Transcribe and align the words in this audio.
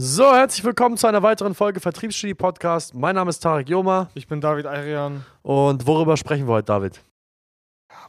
So, 0.00 0.32
herzlich 0.32 0.64
willkommen 0.64 0.96
zu 0.96 1.08
einer 1.08 1.24
weiteren 1.24 1.56
Folge 1.56 1.80
Vertriebsstudie 1.80 2.34
Podcast. 2.34 2.94
Mein 2.94 3.16
Name 3.16 3.30
ist 3.30 3.40
Tarek 3.40 3.68
Joma. 3.68 4.08
Ich 4.14 4.28
bin 4.28 4.40
David 4.40 4.64
Arian. 4.64 5.24
Und 5.42 5.88
worüber 5.88 6.16
sprechen 6.16 6.46
wir 6.46 6.52
heute, 6.52 6.66
David? 6.66 7.00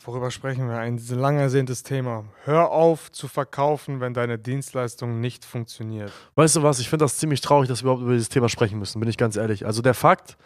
Worüber 0.06 0.30
sprechen 0.30 0.70
wir? 0.70 0.78
Ein 0.78 1.02
lang 1.10 1.40
ersehntes 1.40 1.82
Thema. 1.82 2.26
Hör 2.44 2.70
auf 2.70 3.12
zu 3.12 3.28
verkaufen, 3.28 4.02
wenn 4.02 4.14
deine 4.14 4.38
Dienstleistung 4.38 5.20
nicht 5.20 5.44
funktioniert. 5.44 6.12
Weißt 6.36 6.58
du 6.58 6.62
was? 6.62 6.78
Ich 6.78 6.90
finde 6.90 7.06
das 7.06 7.18
ziemlich 7.18 7.42
traurig, 7.42 7.68
dass 7.68 7.80
wir 7.82 7.86
überhaupt 7.86 8.04
über 8.04 8.14
dieses 8.14 8.30
Thema 8.30 8.50
sprechen 8.50 8.78
müssen, 8.78 9.00
bin 9.00 9.10
ich 9.10 9.18
ganz 9.18 9.36
ehrlich. 9.36 9.66
Also 9.66 9.82
der 9.82 9.96
Fakt, 9.96 10.38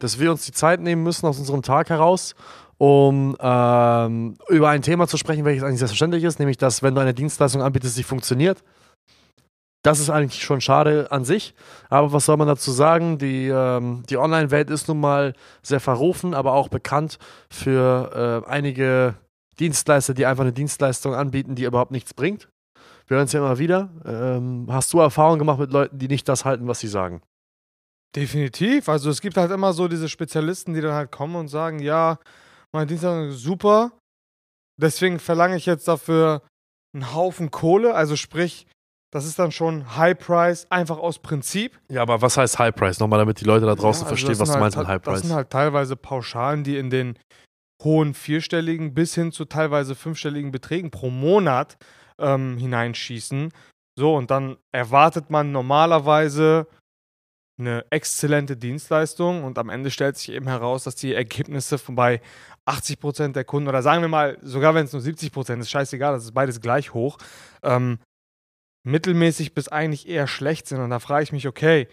dass 0.00 0.20
wir 0.20 0.30
uns 0.30 0.44
die 0.44 0.52
Zeit 0.52 0.80
nehmen 0.80 1.02
müssen 1.02 1.24
aus 1.24 1.38
unserem 1.38 1.62
Tag 1.62 1.88
heraus, 1.88 2.34
um 2.76 3.38
ähm, 3.40 4.36
über 4.50 4.68
ein 4.68 4.82
Thema 4.82 5.08
zu 5.08 5.16
sprechen, 5.16 5.46
welches 5.46 5.62
eigentlich 5.62 5.78
selbstverständlich 5.78 6.24
ist, 6.24 6.40
nämlich 6.40 6.58
dass, 6.58 6.82
wenn 6.82 6.94
du 6.94 7.00
eine 7.00 7.14
Dienstleistung 7.14 7.62
anbietest, 7.62 7.94
sie 7.94 8.02
funktioniert, 8.02 8.62
das 9.82 9.98
ist 9.98 10.10
eigentlich 10.10 10.42
schon 10.42 10.60
schade 10.60 11.10
an 11.10 11.24
sich. 11.24 11.54
Aber 11.88 12.12
was 12.12 12.26
soll 12.26 12.36
man 12.36 12.48
dazu 12.48 12.70
sagen? 12.70 13.18
Die, 13.18 13.48
ähm, 13.48 14.02
die 14.08 14.18
Online-Welt 14.18 14.70
ist 14.70 14.88
nun 14.88 15.00
mal 15.00 15.34
sehr 15.62 15.80
verrufen, 15.80 16.34
aber 16.34 16.52
auch 16.52 16.68
bekannt 16.68 17.18
für 17.50 18.44
äh, 18.46 18.50
einige 18.50 19.14
Dienstleister, 19.58 20.14
die 20.14 20.26
einfach 20.26 20.42
eine 20.42 20.52
Dienstleistung 20.52 21.14
anbieten, 21.14 21.54
die 21.54 21.64
überhaupt 21.64 21.92
nichts 21.92 22.14
bringt. 22.14 22.48
Wir 23.06 23.16
hören 23.16 23.26
es 23.26 23.32
ja 23.32 23.40
immer 23.40 23.58
wieder. 23.58 23.90
Ähm, 24.04 24.66
hast 24.70 24.92
du 24.92 25.00
Erfahrungen 25.00 25.38
gemacht 25.38 25.58
mit 25.58 25.72
Leuten, 25.72 25.98
die 25.98 26.08
nicht 26.08 26.28
das 26.28 26.44
halten, 26.44 26.68
was 26.68 26.80
sie 26.80 26.88
sagen? 26.88 27.22
Definitiv. 28.14 28.88
Also 28.88 29.10
es 29.10 29.20
gibt 29.20 29.36
halt 29.36 29.50
immer 29.50 29.72
so 29.72 29.88
diese 29.88 30.08
Spezialisten, 30.08 30.74
die 30.74 30.80
dann 30.80 30.94
halt 30.94 31.10
kommen 31.10 31.36
und 31.36 31.48
sagen, 31.48 31.78
ja, 31.78 32.18
meine 32.72 32.86
Dienstleistung 32.86 33.30
ist 33.30 33.42
super. 33.42 33.92
Deswegen 34.80 35.18
verlange 35.18 35.56
ich 35.56 35.66
jetzt 35.66 35.88
dafür 35.88 36.42
einen 36.94 37.14
Haufen 37.14 37.50
Kohle. 37.50 37.94
Also 37.94 38.16
sprich, 38.16 38.66
das 39.12 39.24
ist 39.24 39.38
dann 39.38 39.50
schon 39.50 39.96
High 39.96 40.18
Price, 40.18 40.66
einfach 40.70 40.98
aus 40.98 41.18
Prinzip. 41.18 41.80
Ja, 41.88 42.02
aber 42.02 42.22
was 42.22 42.36
heißt 42.36 42.58
High 42.58 42.74
Price? 42.74 43.00
Nochmal, 43.00 43.18
damit 43.18 43.40
die 43.40 43.44
Leute 43.44 43.66
da 43.66 43.74
draußen 43.74 44.04
ja, 44.04 44.10
also 44.10 44.16
verstehen, 44.16 44.38
was 44.38 44.48
du 44.48 44.52
halt, 44.54 44.60
meinst 44.60 44.78
mit 44.78 44.86
High 44.86 45.02
Price. 45.02 45.14
Das 45.14 45.22
sind 45.22 45.36
halt 45.36 45.50
teilweise 45.50 45.96
Pauschalen, 45.96 46.62
die 46.62 46.76
in 46.76 46.90
den 46.90 47.18
hohen 47.82 48.14
vierstelligen 48.14 48.94
bis 48.94 49.14
hin 49.14 49.32
zu 49.32 49.46
teilweise 49.46 49.94
fünfstelligen 49.94 50.52
Beträgen 50.52 50.90
pro 50.90 51.10
Monat 51.10 51.76
ähm, 52.18 52.56
hineinschießen. 52.58 53.52
So, 53.98 54.14
und 54.14 54.30
dann 54.30 54.56
erwartet 54.72 55.30
man 55.30 55.50
normalerweise 55.50 56.66
eine 57.58 57.84
exzellente 57.90 58.56
Dienstleistung 58.56 59.44
und 59.44 59.58
am 59.58 59.68
Ende 59.68 59.90
stellt 59.90 60.16
sich 60.16 60.30
eben 60.30 60.46
heraus, 60.46 60.84
dass 60.84 60.94
die 60.94 61.14
Ergebnisse 61.14 61.78
von 61.78 61.94
bei 61.94 62.20
80% 62.66 63.32
der 63.32 63.44
Kunden 63.44 63.68
oder 63.68 63.82
sagen 63.82 64.02
wir 64.02 64.08
mal, 64.08 64.38
sogar 64.40 64.74
wenn 64.74 64.86
es 64.86 64.92
nur 64.92 65.02
70% 65.02 65.58
ist, 65.60 65.70
scheißegal, 65.70 66.14
das 66.14 66.24
ist 66.24 66.32
beides 66.32 66.60
gleich 66.60 66.94
hoch, 66.94 67.18
ähm, 67.62 67.98
mittelmäßig 68.84 69.54
bis 69.54 69.68
eigentlich 69.68 70.08
eher 70.08 70.26
schlecht 70.26 70.66
sind. 70.66 70.80
Und 70.80 70.90
da 70.90 70.98
frage 70.98 71.24
ich 71.24 71.32
mich, 71.32 71.46
okay, 71.46 71.88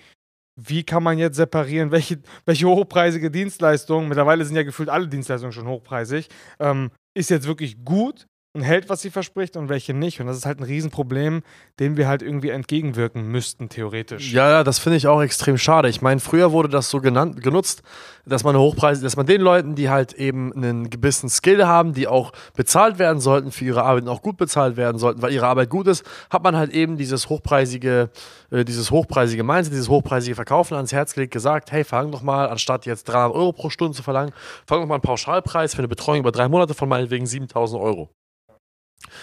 wie 0.59 0.83
kann 0.83 1.03
man 1.03 1.17
jetzt 1.19 1.35
separieren, 1.35 1.91
welche, 1.91 2.19
welche 2.45 2.67
hochpreisige 2.67 3.29
Dienstleistung, 3.29 4.07
mittlerweile 4.07 4.43
sind 4.43 4.55
ja 4.55 4.63
gefühlt 4.63 4.89
alle 4.89 5.07
Dienstleistungen 5.07 5.51
schon 5.51 5.67
hochpreisig, 5.67 6.29
ähm, 6.59 6.89
ist 7.15 7.29
jetzt 7.29 7.47
wirklich 7.47 7.83
gut 7.85 8.27
und 8.57 8.63
hält, 8.63 8.89
was 8.89 9.01
sie 9.01 9.11
verspricht 9.11 9.55
und 9.55 9.69
welche 9.69 9.93
nicht. 9.93 10.19
Und 10.19 10.27
das 10.27 10.37
ist 10.37 10.45
halt 10.45 10.59
ein 10.59 10.63
Riesenproblem, 10.63 11.43
dem 11.79 11.95
wir 11.95 12.07
halt 12.07 12.23
irgendwie 12.23 12.49
entgegenwirken 12.49 13.27
müssten, 13.27 13.69
theoretisch. 13.69 14.33
Ja, 14.33 14.49
ja, 14.49 14.63
das 14.63 14.79
finde 14.79 14.97
ich 14.97 15.07
auch 15.07 15.21
extrem 15.21 15.57
schade. 15.57 15.89
Ich 15.89 16.01
meine, 16.01 16.19
früher 16.19 16.51
wurde 16.51 16.67
das 16.67 16.89
so 16.89 16.99
genannt, 16.99 17.41
genutzt, 17.41 17.83
dass 18.25 18.43
man 18.43 18.57
Hochpreise, 18.57 19.03
dass 19.03 19.15
man 19.15 19.27
den 19.27 19.41
Leuten, 19.41 19.75
die 19.75 19.89
halt 19.89 20.13
eben 20.13 20.51
einen 20.53 20.89
gewissen 20.89 21.29
Skill 21.29 21.65
haben, 21.67 21.93
die 21.93 22.07
auch 22.07 22.33
bezahlt 22.55 22.97
werden 22.97 23.19
sollten 23.19 23.51
für 23.51 23.63
ihre 23.63 23.83
Arbeit 23.83 24.03
und 24.03 24.09
auch 24.09 24.21
gut 24.21 24.37
bezahlt 24.37 24.75
werden 24.75 24.97
sollten, 24.97 25.21
weil 25.21 25.31
ihre 25.31 25.45
Arbeit 25.47 25.69
gut 25.69 25.87
ist, 25.87 26.03
hat 26.31 26.43
man 26.43 26.55
halt 26.55 26.73
eben 26.73 26.97
dieses 26.97 27.29
hochpreisige, 27.29 28.09
äh, 28.49 28.65
dieses 28.65 28.89
hochpreisige 28.89 29.43
Mindset, 29.43 29.73
dieses 29.73 29.89
hochpreisige 29.89 30.35
Verkaufen 30.35 30.73
ans 30.75 30.91
Herz 30.91 31.13
gelegt, 31.13 31.31
gesagt, 31.31 31.71
hey, 31.71 31.83
fang 31.83 32.11
doch 32.11 32.23
mal, 32.23 32.49
anstatt 32.49 32.87
jetzt 32.87 33.05
300 33.05 33.35
Euro 33.35 33.53
pro 33.53 33.69
Stunde 33.69 33.95
zu 33.95 34.01
verlangen, 34.01 34.33
fang 34.65 34.81
doch 34.81 34.87
mal 34.87 34.95
einen 34.95 35.01
Pauschalpreis 35.01 35.75
für 35.75 35.79
eine 35.79 35.87
Betreuung 35.87 36.19
über 36.19 36.31
drei 36.31 36.47
Monate 36.47 36.73
von 36.73 36.89
meinetwegen 36.89 37.27
7000 37.27 37.79
Euro. 37.79 38.09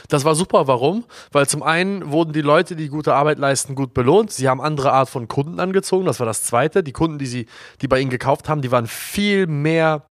Das 0.08 0.24
war 0.24 0.34
super. 0.34 0.66
Warum? 0.66 1.04
Weil 1.32 1.48
zum 1.48 1.62
einen 1.62 2.10
wurden 2.10 2.32
die 2.32 2.42
Leute, 2.42 2.76
die 2.76 2.88
gute 2.88 3.14
Arbeit 3.14 3.38
leisten, 3.38 3.74
gut 3.74 3.94
belohnt. 3.94 4.30
Sie 4.30 4.48
haben 4.48 4.60
andere 4.60 4.92
Art 4.92 5.08
von 5.08 5.28
Kunden 5.28 5.60
angezogen. 5.60 6.06
Das 6.06 6.20
war 6.20 6.26
das 6.26 6.42
Zweite. 6.42 6.82
Die 6.82 6.92
Kunden, 6.92 7.18
die 7.18 7.26
sie, 7.26 7.46
die 7.80 7.88
bei 7.88 8.00
ihnen 8.00 8.10
gekauft 8.10 8.48
haben, 8.48 8.62
die 8.62 8.70
waren 8.70 8.86
viel 8.86 9.46
mehr 9.46 10.06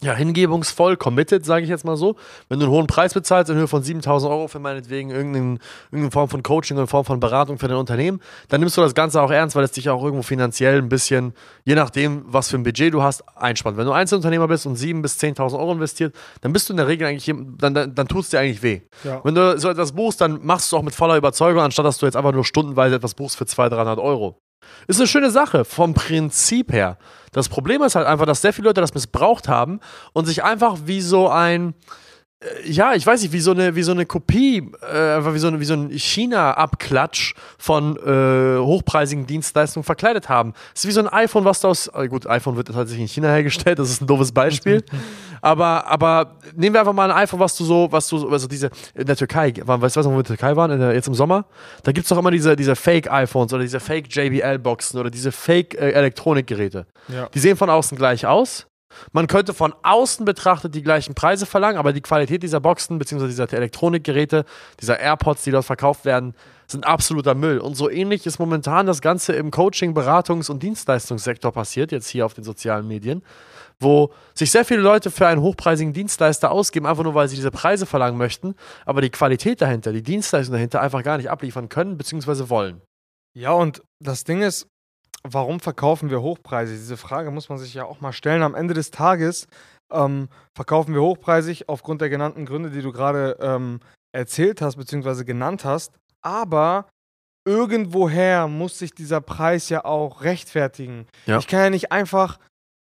ja, 0.00 0.14
hingebungsvoll, 0.14 0.96
committed, 0.96 1.44
sage 1.44 1.64
ich 1.64 1.70
jetzt 1.70 1.84
mal 1.84 1.96
so. 1.96 2.14
Wenn 2.48 2.60
du 2.60 2.66
einen 2.66 2.74
hohen 2.74 2.86
Preis 2.86 3.14
bezahlst, 3.14 3.50
in 3.50 3.56
Höhe 3.56 3.66
von 3.66 3.82
7000 3.82 4.30
Euro 4.30 4.46
für 4.46 4.60
meinetwegen 4.60 5.10
irgendeine, 5.10 5.58
irgendeine 5.86 6.12
Form 6.12 6.28
von 6.28 6.44
Coaching 6.44 6.76
oder 6.76 6.86
Form 6.86 7.04
von 7.04 7.18
Beratung 7.18 7.58
für 7.58 7.66
dein 7.66 7.78
Unternehmen, 7.78 8.20
dann 8.48 8.60
nimmst 8.60 8.76
du 8.76 8.80
das 8.80 8.94
Ganze 8.94 9.20
auch 9.20 9.32
ernst, 9.32 9.56
weil 9.56 9.64
es 9.64 9.72
dich 9.72 9.90
auch 9.90 10.02
irgendwo 10.04 10.22
finanziell 10.22 10.78
ein 10.78 10.88
bisschen, 10.88 11.34
je 11.64 11.74
nachdem, 11.74 12.22
was 12.26 12.48
für 12.48 12.56
ein 12.56 12.62
Budget 12.62 12.94
du 12.94 13.02
hast, 13.02 13.24
einspannt. 13.36 13.76
Wenn 13.76 13.86
du 13.86 13.92
Einzelunternehmer 13.92 14.46
bist 14.46 14.66
und 14.66 14.78
7.000 14.78 15.02
bis 15.02 15.18
10.000 15.18 15.58
Euro 15.58 15.72
investiert, 15.72 16.14
dann 16.42 16.52
bist 16.52 16.68
du 16.68 16.74
in 16.74 16.76
der 16.76 16.86
Regel 16.86 17.08
eigentlich, 17.08 17.34
dann, 17.58 17.74
dann, 17.74 17.92
dann 17.92 18.06
tut 18.06 18.22
es 18.22 18.30
dir 18.30 18.38
eigentlich 18.38 18.62
weh. 18.62 18.82
Ja. 19.02 19.20
Wenn 19.24 19.34
du 19.34 19.58
so 19.58 19.68
etwas 19.68 19.92
buchst, 19.92 20.20
dann 20.20 20.38
machst 20.46 20.70
du 20.70 20.76
es 20.76 20.80
auch 20.80 20.84
mit 20.84 20.94
voller 20.94 21.16
Überzeugung, 21.16 21.60
anstatt 21.60 21.84
dass 21.84 21.98
du 21.98 22.06
jetzt 22.06 22.16
einfach 22.16 22.32
nur 22.32 22.44
stundenweise 22.44 22.94
etwas 22.94 23.14
buchst 23.14 23.36
für 23.36 23.46
200, 23.46 23.78
300 23.78 23.98
Euro. 23.98 24.40
Ist 24.86 25.00
eine 25.00 25.06
schöne 25.06 25.30
Sache, 25.30 25.64
vom 25.64 25.94
Prinzip 25.94 26.72
her. 26.72 26.98
Das 27.32 27.48
Problem 27.48 27.82
ist 27.82 27.94
halt 27.94 28.06
einfach, 28.06 28.26
dass 28.26 28.40
sehr 28.40 28.52
viele 28.52 28.68
Leute 28.68 28.80
das 28.80 28.94
missbraucht 28.94 29.48
haben 29.48 29.80
und 30.12 30.26
sich 30.26 30.42
einfach 30.44 30.78
wie 30.84 31.00
so 31.00 31.28
ein, 31.28 31.74
ja, 32.64 32.94
ich 32.94 33.04
weiß 33.04 33.22
nicht, 33.22 33.32
wie 33.32 33.40
so 33.40 33.50
eine, 33.50 33.74
wie 33.74 33.82
so 33.82 33.90
eine 33.90 34.06
Kopie, 34.06 34.70
äh, 34.80 35.16
einfach 35.16 35.34
wie 35.34 35.40
so, 35.40 35.48
eine, 35.48 35.58
wie 35.58 35.64
so 35.64 35.74
ein 35.74 35.90
China-Abklatsch 35.90 37.34
von 37.58 37.96
äh, 37.96 38.58
hochpreisigen 38.60 39.26
Dienstleistungen 39.26 39.82
verkleidet 39.82 40.28
haben. 40.28 40.54
Es 40.72 40.84
ist 40.84 40.88
wie 40.88 40.92
so 40.92 41.00
ein 41.00 41.08
iPhone, 41.08 41.44
was 41.44 41.60
da 41.60 41.68
aus, 41.68 41.88
äh, 41.88 42.06
gut, 42.06 42.28
iPhone 42.28 42.56
wird 42.56 42.68
tatsächlich 42.68 43.00
in 43.00 43.08
China 43.08 43.28
hergestellt, 43.28 43.80
das 43.80 43.90
ist 43.90 44.02
ein 44.02 44.06
doofes 44.06 44.30
Beispiel. 44.30 44.84
aber, 45.42 45.88
aber 45.88 46.36
nehmen 46.54 46.74
wir 46.74 46.80
einfach 46.80 46.92
mal 46.92 47.10
ein 47.10 47.16
iPhone, 47.16 47.40
was 47.40 47.56
du 47.56 47.64
so, 47.64 47.88
was 47.90 48.06
du, 48.06 48.28
also 48.28 48.46
diese, 48.46 48.70
in 48.94 49.06
der 49.06 49.16
Türkei, 49.16 49.52
weißt 49.56 49.96
du, 49.96 50.00
was 50.00 50.06
wir 50.06 50.10
in 50.10 50.16
der 50.18 50.24
Türkei 50.24 50.54
waren, 50.54 50.78
der, 50.78 50.94
jetzt 50.94 51.08
im 51.08 51.14
Sommer? 51.14 51.44
Da 51.82 51.90
gibt 51.90 52.04
es 52.04 52.08
doch 52.08 52.18
immer 52.18 52.30
diese, 52.30 52.54
diese 52.54 52.76
Fake-iPhones 52.76 53.52
oder 53.52 53.62
diese 53.62 53.80
Fake-JBL-Boxen 53.80 55.00
oder 55.00 55.10
diese 55.10 55.32
Fake-Elektronikgeräte. 55.32 56.86
Äh, 57.08 57.14
ja. 57.14 57.28
Die 57.34 57.38
sehen 57.40 57.56
von 57.56 57.68
außen 57.68 57.98
gleich 57.98 58.26
aus 58.26 58.68
man 59.12 59.26
könnte 59.26 59.54
von 59.54 59.74
außen 59.82 60.24
betrachtet 60.24 60.74
die 60.74 60.82
gleichen 60.82 61.14
Preise 61.14 61.46
verlangen, 61.46 61.78
aber 61.78 61.92
die 61.92 62.00
Qualität 62.00 62.42
dieser 62.42 62.60
Boxen 62.60 62.98
bzw. 62.98 63.26
dieser 63.26 63.52
Elektronikgeräte, 63.52 64.44
dieser 64.80 64.98
AirPods, 65.00 65.44
die 65.44 65.50
dort 65.50 65.64
verkauft 65.64 66.04
werden, 66.04 66.34
sind 66.66 66.86
absoluter 66.86 67.34
Müll. 67.34 67.58
Und 67.58 67.74
so 67.74 67.90
ähnlich 67.90 68.26
ist 68.26 68.38
momentan 68.38 68.86
das 68.86 69.00
Ganze 69.00 69.32
im 69.32 69.50
Coaching-, 69.50 69.94
Beratungs- 69.94 70.50
und 70.50 70.62
Dienstleistungssektor 70.62 71.52
passiert, 71.52 71.92
jetzt 71.92 72.08
hier 72.08 72.26
auf 72.26 72.34
den 72.34 72.44
sozialen 72.44 72.86
Medien, 72.86 73.22
wo 73.80 74.12
sich 74.34 74.50
sehr 74.50 74.64
viele 74.64 74.80
Leute 74.80 75.10
für 75.10 75.26
einen 75.26 75.40
hochpreisigen 75.40 75.92
Dienstleister 75.92 76.50
ausgeben, 76.50 76.86
einfach 76.86 77.04
nur 77.04 77.14
weil 77.14 77.28
sie 77.28 77.36
diese 77.36 77.50
Preise 77.50 77.86
verlangen 77.86 78.18
möchten, 78.18 78.54
aber 78.84 79.00
die 79.00 79.10
Qualität 79.10 79.62
dahinter, 79.62 79.92
die 79.92 80.02
Dienstleistung 80.02 80.52
dahinter 80.52 80.80
einfach 80.80 81.02
gar 81.02 81.16
nicht 81.16 81.30
abliefern 81.30 81.68
können 81.68 81.96
bzw. 81.96 82.48
wollen. 82.48 82.82
Ja, 83.34 83.52
und 83.52 83.82
das 84.00 84.24
Ding 84.24 84.42
ist, 84.42 84.66
warum 85.32 85.60
verkaufen 85.60 86.10
wir 86.10 86.22
hochpreisig? 86.22 86.76
Diese 86.76 86.96
Frage 86.96 87.30
muss 87.30 87.48
man 87.48 87.58
sich 87.58 87.74
ja 87.74 87.84
auch 87.84 88.00
mal 88.00 88.12
stellen. 88.12 88.42
Am 88.42 88.54
Ende 88.54 88.74
des 88.74 88.90
Tages 88.90 89.46
ähm, 89.92 90.28
verkaufen 90.54 90.94
wir 90.94 91.02
hochpreisig 91.02 91.68
aufgrund 91.68 92.00
der 92.00 92.10
genannten 92.10 92.46
Gründe, 92.46 92.70
die 92.70 92.82
du 92.82 92.92
gerade 92.92 93.36
ähm, 93.40 93.80
erzählt 94.12 94.60
hast 94.60 94.76
bzw. 94.76 95.24
genannt 95.24 95.64
hast. 95.64 95.94
Aber 96.22 96.88
irgendwoher 97.46 98.48
muss 98.48 98.78
sich 98.78 98.92
dieser 98.92 99.20
Preis 99.20 99.68
ja 99.68 99.84
auch 99.84 100.22
rechtfertigen. 100.22 101.06
Ja. 101.26 101.38
Ich 101.38 101.46
kann 101.46 101.60
ja 101.60 101.70
nicht 101.70 101.92
einfach 101.92 102.38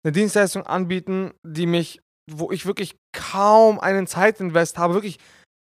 eine 0.03 0.13
Dienstleistung 0.13 0.65
anbieten, 0.67 1.33
die 1.45 1.67
mich, 1.67 2.01
wo 2.31 2.51
ich 2.51 2.67
wirklich 2.67 2.97
kaum 3.13 3.79
einen 3.79 4.07
Zeitinvest 4.07 4.79
habe, 4.79 4.95
wirklich 4.95 5.19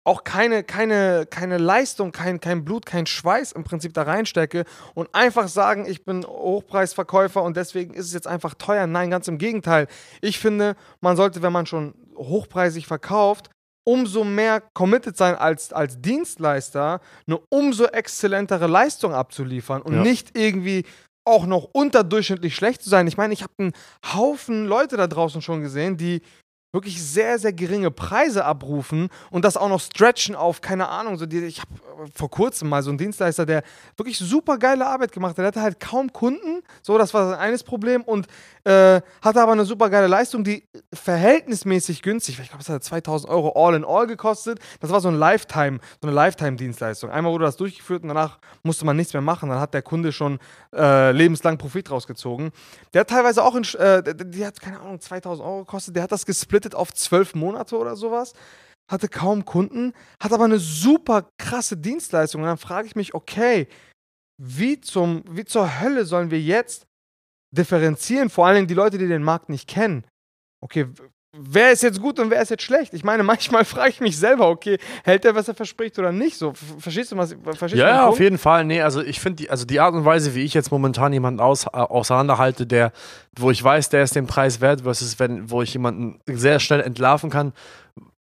auch 0.04 0.24
keine, 0.24 0.64
keine, 0.64 1.28
keine 1.30 1.58
Leistung, 1.58 2.12
kein, 2.12 2.40
kein 2.40 2.66
Blut, 2.66 2.86
kein 2.86 3.06
Schweiß 3.06 3.52
im 3.52 3.64
Prinzip 3.64 3.94
da 3.94 4.04
reinstecke 4.04 4.66
und 4.96 5.14
einfach 5.14 5.48
sagen, 5.48 5.86
ich 5.86 6.04
bin 6.04 6.26
Hochpreisverkäufer 6.26 7.44
und 7.44 7.56
deswegen 7.56 7.94
ist 7.94 8.08
es 8.08 8.14
jetzt 8.14 8.28
einfach 8.28 8.56
teuer. 8.56 8.88
Nein, 8.88 9.12
ganz 9.12 9.28
im 9.28 9.38
Gegenteil. 9.38 9.88
Ich 10.22 10.40
finde, 10.40 10.76
man 11.02 11.16
sollte, 11.18 11.42
wenn 11.42 11.54
man 11.54 11.68
schon 11.68 11.94
hochpreisig 12.16 12.88
verkauft, 12.88 13.50
umso 13.84 14.24
mehr 14.24 14.62
committed 14.74 15.18
sein 15.18 15.36
als, 15.36 15.74
als 15.74 16.02
Dienstleister, 16.02 17.00
eine 17.28 17.40
umso 17.50 17.86
exzellentere 17.86 18.68
Leistung 18.68 19.14
abzuliefern 19.14 19.82
und 19.82 19.94
ja. 19.94 20.02
nicht 20.02 20.38
irgendwie 20.38 20.86
auch 21.24 21.46
noch 21.46 21.70
unterdurchschnittlich 21.72 22.56
schlecht 22.56 22.82
zu 22.82 22.90
sein. 22.90 23.08
Ich 23.08 23.18
meine, 23.18 23.34
ich 23.34 23.44
habe 23.44 23.54
einen 23.60 23.74
Haufen 24.14 24.66
Leute 24.66 24.98
da 24.98 25.08
draußen 25.08 25.42
schon 25.42 25.62
gesehen, 25.62 25.98
die 25.98 26.22
wirklich 26.72 27.02
sehr, 27.04 27.38
sehr 27.38 27.54
geringe 27.54 27.92
Preise 27.92 28.46
abrufen 28.46 29.10
und 29.30 29.44
das 29.46 29.58
auch 29.58 29.70
noch 29.70 29.82
stretchen 29.82 30.36
auf, 30.36 30.62
keine 30.62 30.88
Ahnung, 30.88 31.18
so 31.18 31.26
die, 31.26 31.40
ich 31.44 31.60
habe 31.60 31.72
vor 32.16 32.30
kurzem 32.30 32.70
mal 32.70 32.82
so 32.82 32.90
einen 32.90 32.98
Dienstleister, 32.98 33.46
der 33.46 33.64
wirklich 33.98 34.18
super 34.18 34.58
geile 34.58 34.88
Arbeit 34.88 35.12
gemacht 35.12 35.32
hat. 35.32 35.40
Der 35.40 35.48
hatte 35.48 35.62
halt 35.62 35.80
kaum 35.80 36.12
Kunden, 36.14 36.64
so, 36.82 36.98
das 36.98 37.14
war 37.14 37.30
sein 37.30 37.40
eines 37.40 37.64
Problem 37.64 38.04
und 38.04 38.28
äh, 38.64 39.02
hatte 39.22 39.42
aber 39.42 39.52
eine 39.52 39.66
super 39.66 39.90
geile 39.90 40.08
Leistung, 40.08 40.44
die 40.44 40.64
verhältnismäßig 40.94 42.02
günstig 42.02 42.38
war. 42.38 42.44
Ich 42.44 42.50
glaube, 42.50 42.64
es 42.64 42.70
hat 42.70 42.84
2000 42.84 43.30
Euro 43.32 43.54
all 43.56 43.76
in 43.76 43.86
all 43.86 44.08
gekostet. 44.08 44.60
Das 44.80 44.92
war 44.92 45.00
so 45.00 45.08
ein 45.08 45.16
Lifetime, 45.16 45.80
so 46.02 46.08
eine 46.08 46.16
Lifetime-Dienstleistung. 46.16 47.10
Einmal 47.10 47.32
wurde 47.32 47.46
das 47.46 47.58
durchgeführt 47.58 48.04
und 48.04 48.10
danach 48.10 48.40
musste 48.64 48.86
man 48.86 48.98
nichts 48.98 49.14
mehr 49.14 49.22
machen. 49.22 49.50
Dann 49.50 49.60
hat 49.60 49.74
der 49.74 49.82
Kunde 49.82 50.12
schon 50.12 50.40
äh, 50.76 51.12
lebenslang 51.12 51.58
Profit 51.58 51.92
rausgezogen. 51.92 52.52
Der 52.94 53.02
hat 53.02 53.10
teilweise 53.10 53.44
auch, 53.44 53.56
in, 53.56 53.64
äh, 53.80 54.04
die 54.26 54.46
hat, 54.46 54.60
keine 54.60 54.80
Ahnung, 54.80 55.00
2000 55.00 55.48
Euro 55.48 55.60
gekostet. 55.60 55.96
Der 55.96 56.04
hat 56.04 56.12
das 56.12 56.26
gesplittet 56.26 56.76
auf 56.76 56.94
zwölf 56.94 57.36
Monate 57.36 57.78
oder 57.78 57.96
sowas 57.96 58.34
hatte 58.90 59.08
kaum 59.08 59.46
Kunden, 59.46 59.94
hat 60.22 60.34
aber 60.34 60.44
eine 60.44 60.60
super 60.60 61.30
krasse 61.38 61.78
Dienstleistung. 61.78 62.42
Und 62.42 62.48
dann 62.48 62.58
frage 62.58 62.88
ich 62.88 62.96
mich, 62.96 63.14
okay, 63.14 63.70
wie, 64.38 64.82
zum, 64.82 65.24
wie 65.30 65.46
zur 65.46 65.80
Hölle 65.80 66.04
sollen 66.04 66.30
wir 66.30 66.42
jetzt 66.42 66.88
differenzieren, 67.52 68.30
vor 68.30 68.48
allen 68.48 68.56
Dingen 68.56 68.68
die 68.68 68.74
Leute, 68.74 68.98
die 68.98 69.08
den 69.08 69.24
Markt 69.24 69.50
nicht 69.50 69.68
kennen. 69.68 70.04
Okay, 70.62 70.88
wer 71.34 71.72
ist 71.72 71.82
jetzt 71.84 72.02
gut 72.02 72.20
und 72.20 72.30
wer 72.30 72.42
ist 72.42 72.50
jetzt 72.50 72.64
schlecht? 72.64 72.94
Ich 72.94 73.04
meine, 73.04 73.24
manchmal 73.32 73.66
frage 73.66 73.90
ich 73.90 74.02
mich 74.02 74.18
selber, 74.18 74.48
okay, 74.50 74.78
hält 75.04 75.26
er, 75.26 75.36
was 75.36 75.48
er 75.48 75.56
verspricht 75.56 75.98
oder 76.00 76.12
nicht? 76.12 76.38
So, 76.38 76.54
verstehst 76.80 77.12
du 77.12 77.18
was? 77.18 77.36
Verstehst 77.44 77.76
ja, 77.76 77.88
ja 77.88 78.06
auf 78.08 78.20
jeden 78.20 78.38
Fall. 78.38 78.66
Nee, 78.66 78.82
also 78.82 79.02
ich 79.02 79.20
finde, 79.20 79.44
die, 79.44 79.50
also 79.50 79.66
die 79.66 79.80
Art 79.80 79.94
und 79.94 80.06
Weise, 80.06 80.36
wie 80.36 80.44
ich 80.44 80.54
jetzt 80.54 80.72
momentan 80.72 81.14
jemanden 81.14 81.40
aus, 81.40 81.66
äh, 81.66 81.70
auseinanderhalte, 81.72 82.66
der, 82.66 82.92
wo 83.38 83.52
ich 83.52 83.64
weiß, 83.64 83.90
der 83.90 84.04
ist 84.04 84.16
den 84.16 84.28
Preis 84.28 84.62
wert, 84.62 84.82
versus 84.82 85.20
wenn, 85.20 85.50
wo 85.50 85.62
ich 85.62 85.74
jemanden 85.74 86.20
sehr 86.28 86.60
schnell 86.60 86.82
entlarven 86.82 87.30
kann, 87.30 87.54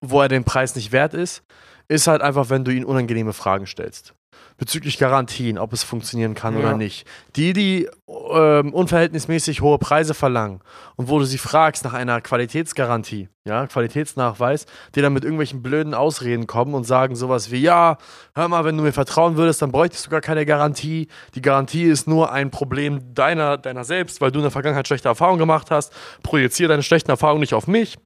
wo 0.01 0.21
er 0.21 0.27
den 0.27 0.43
Preis 0.43 0.75
nicht 0.75 0.91
wert 0.91 1.13
ist, 1.13 1.43
ist 1.87 2.07
halt 2.07 2.21
einfach, 2.21 2.49
wenn 2.49 2.63
du 2.63 2.71
ihn 2.71 2.85
unangenehme 2.85 3.33
Fragen 3.33 3.65
stellst 3.65 4.13
bezüglich 4.57 4.97
Garantien, 4.97 5.57
ob 5.57 5.73
es 5.73 5.83
funktionieren 5.83 6.35
kann 6.35 6.53
ja. 6.53 6.59
oder 6.59 6.77
nicht. 6.77 7.07
Die, 7.35 7.53
die 7.53 7.89
ähm, 8.07 8.73
unverhältnismäßig 8.73 9.61
hohe 9.61 9.79
Preise 9.79 10.13
verlangen 10.13 10.59
und 10.97 11.09
wo 11.09 11.17
du 11.17 11.25
sie 11.25 11.37
fragst 11.37 11.83
nach 11.83 11.93
einer 11.93 12.21
Qualitätsgarantie, 12.21 13.29
ja, 13.45 13.65
Qualitätsnachweis, 13.67 14.65
die 14.95 15.01
dann 15.01 15.13
mit 15.13 15.23
irgendwelchen 15.23 15.63
blöden 15.63 15.93
Ausreden 15.93 16.45
kommen 16.45 16.73
und 16.73 16.83
sagen 16.83 17.15
sowas 17.15 17.51
wie, 17.51 17.61
ja, 17.61 17.97
hör 18.35 18.47
mal, 18.47 18.65
wenn 18.65 18.77
du 18.77 18.83
mir 18.83 18.91
vertrauen 18.91 19.37
würdest, 19.37 19.61
dann 19.61 19.71
bräuchtest 19.71 20.05
du 20.05 20.09
gar 20.09 20.21
keine 20.21 20.45
Garantie. 20.45 21.07
Die 21.35 21.41
Garantie 21.41 21.83
ist 21.83 22.07
nur 22.07 22.31
ein 22.31 22.51
Problem 22.51 23.13
deiner, 23.13 23.57
deiner 23.57 23.85
selbst, 23.85 24.21
weil 24.21 24.31
du 24.31 24.39
in 24.39 24.43
der 24.43 24.51
Vergangenheit 24.51 24.87
schlechte 24.87 25.07
Erfahrungen 25.07 25.39
gemacht 25.39 25.71
hast. 25.71 25.93
Projiziere 26.21 26.69
deine 26.69 26.83
schlechten 26.83 27.09
Erfahrungen 27.09 27.39
nicht 27.39 27.53
auf 27.53 27.67
mich 27.67 27.97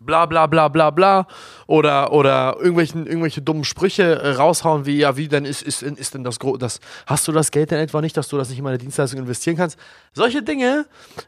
bla 0.00 0.26
bla 0.26 0.46
bla 0.46 0.68
bla 0.68 0.90
bla 0.90 1.26
oder, 1.66 2.12
oder 2.12 2.56
irgendwelchen, 2.58 3.06
irgendwelche 3.06 3.42
dummen 3.42 3.64
Sprüche 3.64 4.02
äh, 4.02 4.30
raushauen 4.32 4.86
wie, 4.86 4.98
ja, 4.98 5.16
wie 5.16 5.28
denn 5.28 5.44
ist, 5.44 5.62
ist, 5.62 5.82
ist 5.82 6.14
denn 6.14 6.24
das, 6.24 6.38
das, 6.58 6.80
hast 7.06 7.28
du 7.28 7.32
das 7.32 7.50
Geld 7.50 7.70
denn 7.70 7.80
etwa 7.80 8.00
nicht, 8.00 8.16
dass 8.16 8.28
du 8.28 8.36
das 8.36 8.48
nicht 8.48 8.58
in 8.58 8.64
meine 8.64 8.78
Dienstleistung 8.78 9.20
investieren 9.20 9.56
kannst? 9.56 9.78
Solche 10.12 10.42
Dinge 10.42 10.86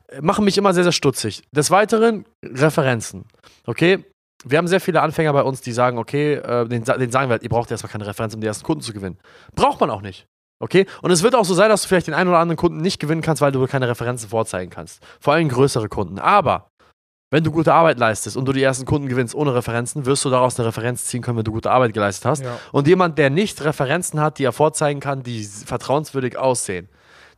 äh, 0.08 0.20
machen 0.20 0.44
mich 0.44 0.58
immer 0.58 0.75
sehr, 0.75 0.84
sehr 0.84 0.93
stutzig. 0.93 1.43
Des 1.52 1.70
Weiteren 1.70 2.25
Referenzen. 2.44 3.25
Okay, 3.67 4.05
wir 4.44 4.58
haben 4.58 4.69
sehr 4.69 4.81
viele 4.81 5.02
Anfänger 5.02 5.32
bei 5.32 5.43
uns, 5.43 5.61
die 5.61 5.72
sagen, 5.72 5.99
okay, 5.99 6.34
äh, 6.34 6.67
den, 6.67 6.84
den 6.84 7.11
sagen 7.11 7.28
wir 7.28 7.32
halt, 7.32 7.43
ihr 7.43 7.49
braucht 7.49 7.70
erstmal 7.70 7.93
keine 7.93 8.06
Referenz, 8.06 8.34
um 8.34 8.40
die 8.40 8.46
ersten 8.46 8.64
Kunden 8.64 8.82
zu 8.82 8.93
gewinnen. 8.93 9.19
Braucht 9.55 9.81
man 9.81 9.90
auch 9.90 10.02
nicht. 10.02 10.26
Okay? 10.61 10.87
Und 11.02 11.11
es 11.11 11.22
wird 11.22 11.34
auch 11.34 11.44
so 11.44 11.55
sein, 11.55 11.69
dass 11.69 11.82
du 11.82 11.88
vielleicht 11.88 12.06
den 12.06 12.14
einen 12.14 12.28
oder 12.28 12.38
anderen 12.38 12.56
Kunden 12.56 12.78
nicht 12.78 13.00
gewinnen 13.00 13.22
kannst, 13.22 13.43
weil 13.43 13.52
du 13.52 13.67
keine 13.67 13.88
Referenzen 13.88 14.28
vorzeigen 14.28 14.70
kannst. 14.70 15.02
Vor 15.19 15.34
allem 15.34 15.49
größere 15.49 15.88
Kunden. 15.88 16.19
Aber 16.19 16.69
wenn 17.31 17.44
du 17.44 17.53
gute 17.53 17.73
Arbeit 17.73 17.99
leistest 17.99 18.37
und 18.37 18.44
du 18.44 18.53
die 18.53 18.62
ersten 18.62 18.85
Kunden 18.85 19.09
gewinnst 19.09 19.35
ohne 19.35 19.55
Referenzen, 19.55 20.05
wirst 20.05 20.25
du 20.25 20.31
daraus 20.31 20.59
eine 20.59 20.69
Referenz 20.69 21.05
ziehen 21.05 21.23
können, 21.23 21.38
wenn 21.38 21.44
du 21.44 21.53
gute 21.53 21.71
Arbeit 21.71 21.94
geleistet 21.94 22.27
hast. 22.27 22.43
Ja. 22.43 22.59
Und 22.73 22.88
jemand, 22.88 23.19
der 23.19 23.31
nicht 23.31 23.62
Referenzen 23.62 24.21
hat, 24.21 24.38
die 24.38 24.44
er 24.44 24.53
vorzeigen 24.53 24.99
kann, 24.99 25.23
die 25.23 25.44
vertrauenswürdig 25.44 26.37
aussehen, 26.37 26.88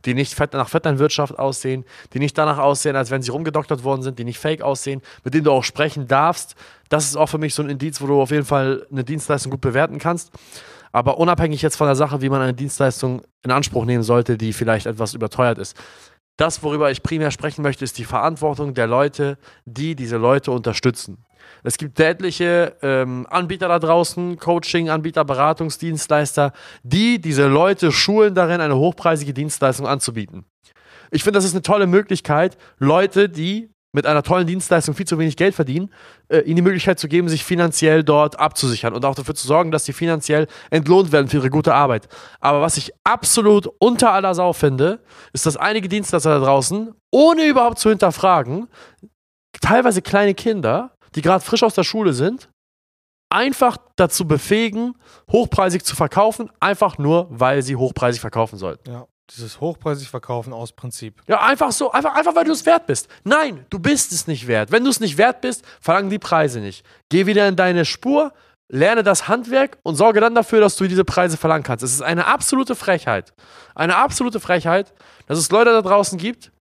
die 0.05 0.15
nicht 0.15 0.37
nach 0.53 0.67
Vetternwirtschaft 0.67 1.37
aussehen, 1.37 1.85
die 2.13 2.19
nicht 2.19 2.37
danach 2.37 2.57
aussehen, 2.57 2.95
als 2.95 3.11
wenn 3.11 3.21
sie 3.21 3.31
rumgedoktert 3.31 3.83
worden 3.83 4.01
sind, 4.01 4.17
die 4.17 4.23
nicht 4.23 4.39
fake 4.39 4.63
aussehen, 4.63 5.01
mit 5.23 5.35
denen 5.35 5.43
du 5.43 5.51
auch 5.51 5.63
sprechen 5.63 6.07
darfst, 6.07 6.55
das 6.89 7.05
ist 7.05 7.15
auch 7.15 7.27
für 7.27 7.37
mich 7.37 7.53
so 7.53 7.61
ein 7.61 7.69
Indiz, 7.69 8.01
wo 8.01 8.07
du 8.07 8.19
auf 8.19 8.31
jeden 8.31 8.45
Fall 8.45 8.85
eine 8.91 9.03
Dienstleistung 9.03 9.51
gut 9.51 9.61
bewerten 9.61 9.99
kannst. 9.99 10.31
Aber 10.91 11.17
unabhängig 11.17 11.61
jetzt 11.63 11.75
von 11.75 11.87
der 11.87 11.95
Sache, 11.95 12.21
wie 12.21 12.29
man 12.29 12.41
eine 12.41 12.53
Dienstleistung 12.53 13.23
in 13.43 13.49
Anspruch 13.49 13.85
nehmen 13.85 14.03
sollte, 14.03 14.37
die 14.37 14.53
vielleicht 14.53 14.85
etwas 14.85 15.15
überteuert 15.15 15.57
ist, 15.57 15.75
das, 16.37 16.63
worüber 16.63 16.89
ich 16.89 17.03
primär 17.03 17.31
sprechen 17.31 17.61
möchte, 17.61 17.83
ist 17.83 17.97
die 17.97 18.05
Verantwortung 18.05 18.73
der 18.73 18.87
Leute, 18.87 19.37
die 19.65 19.95
diese 19.95 20.17
Leute 20.17 20.51
unterstützen. 20.51 21.25
Es 21.63 21.77
gibt 21.77 21.99
etliche 21.99 22.75
ähm, 22.81 23.27
Anbieter 23.29 23.67
da 23.67 23.79
draußen, 23.79 24.37
Coaching-Anbieter, 24.37 25.25
Beratungsdienstleister, 25.25 26.53
die 26.83 27.19
diese 27.19 27.47
Leute 27.47 27.91
schulen 27.91 28.33
darin, 28.33 28.61
eine 28.61 28.77
hochpreisige 28.77 29.33
Dienstleistung 29.33 29.87
anzubieten. 29.87 30.45
Ich 31.11 31.23
finde, 31.23 31.37
das 31.37 31.45
ist 31.45 31.53
eine 31.53 31.61
tolle 31.61 31.85
Möglichkeit, 31.85 32.57
Leute, 32.79 33.29
die 33.29 33.69
mit 33.93 34.07
einer 34.07 34.23
tollen 34.23 34.47
Dienstleistung 34.47 34.95
viel 34.95 35.07
zu 35.07 35.17
wenig 35.19 35.37
Geld 35.37 35.55
verdienen, 35.55 35.91
äh, 36.27 36.39
ihnen 36.39 36.57
die 36.57 36.61
Möglichkeit 36.63 36.99
zu 36.99 37.07
geben, 37.07 37.29
sich 37.29 37.45
finanziell 37.45 38.03
dort 38.03 38.39
abzusichern 38.39 38.93
und 38.93 39.05
auch 39.05 39.15
dafür 39.15 39.35
zu 39.35 39.47
sorgen, 39.47 39.71
dass 39.71 39.85
sie 39.85 39.93
finanziell 39.93 40.47
entlohnt 40.71 41.11
werden 41.11 41.27
für 41.27 41.37
ihre 41.37 41.49
gute 41.51 41.73
Arbeit. 41.73 42.07
Aber 42.39 42.61
was 42.61 42.75
ich 42.77 42.91
absolut 43.03 43.67
unter 43.79 44.11
aller 44.11 44.33
Sau 44.33 44.51
finde, 44.51 44.99
ist, 45.31 45.45
dass 45.45 45.55
einige 45.55 45.87
Dienstleister 45.87 46.39
da 46.39 46.45
draußen, 46.45 46.93
ohne 47.11 47.45
überhaupt 47.45 47.79
zu 47.79 47.89
hinterfragen, 47.89 48.67
teilweise 49.61 50.01
kleine 50.01 50.33
Kinder, 50.33 50.97
die 51.15 51.21
gerade 51.21 51.45
frisch 51.45 51.63
aus 51.63 51.75
der 51.75 51.83
Schule 51.83 52.13
sind, 52.13 52.49
einfach 53.29 53.77
dazu 53.95 54.27
befähigen, 54.27 54.95
hochpreisig 55.31 55.83
zu 55.83 55.95
verkaufen, 55.95 56.49
einfach 56.59 56.97
nur, 56.97 57.27
weil 57.29 57.61
sie 57.61 57.75
hochpreisig 57.75 58.21
verkaufen 58.21 58.57
sollten. 58.57 58.89
Ja. 58.91 59.07
Dieses 59.31 59.61
hochpreisig 59.61 60.09
verkaufen 60.09 60.51
aus 60.51 60.73
Prinzip. 60.73 61.21
Ja, 61.27 61.41
einfach 61.41 61.71
so, 61.71 61.91
einfach, 61.91 62.13
einfach 62.13 62.35
weil 62.35 62.43
du 62.43 62.51
es 62.51 62.65
wert 62.65 62.87
bist. 62.87 63.07
Nein, 63.23 63.65
du 63.69 63.79
bist 63.79 64.11
es 64.11 64.27
nicht 64.27 64.47
wert. 64.47 64.71
Wenn 64.71 64.83
du 64.83 64.89
es 64.89 64.99
nicht 64.99 65.17
wert 65.17 65.41
bist, 65.41 65.65
verlangen 65.79 66.09
die 66.09 66.19
Preise 66.19 66.59
nicht. 66.59 66.85
Geh 67.09 67.25
wieder 67.25 67.47
in 67.47 67.55
deine 67.55 67.85
Spur, 67.85 68.33
lerne 68.71 69.01
das 69.01 69.27
Handwerk 69.27 69.77
und 69.83 69.95
sorge 69.95 70.19
dann 70.19 70.35
dafür, 70.35 70.59
dass 70.59 70.75
du 70.75 70.87
diese 70.87 71.05
Preise 71.05 71.37
verlangen 71.37 71.63
kannst. 71.63 71.83
Es 71.83 71.93
ist 71.93 72.01
eine 72.01 72.27
absolute 72.27 72.75
Frechheit. 72.75 73.33
Eine 73.75 73.95
absolute 73.95 74.39
Frechheit, 74.41 74.93
dass 75.27 75.37
es 75.37 75.49
Leute 75.51 75.71
da 75.71 75.81
draußen 75.81 76.17
gibt, 76.17 76.51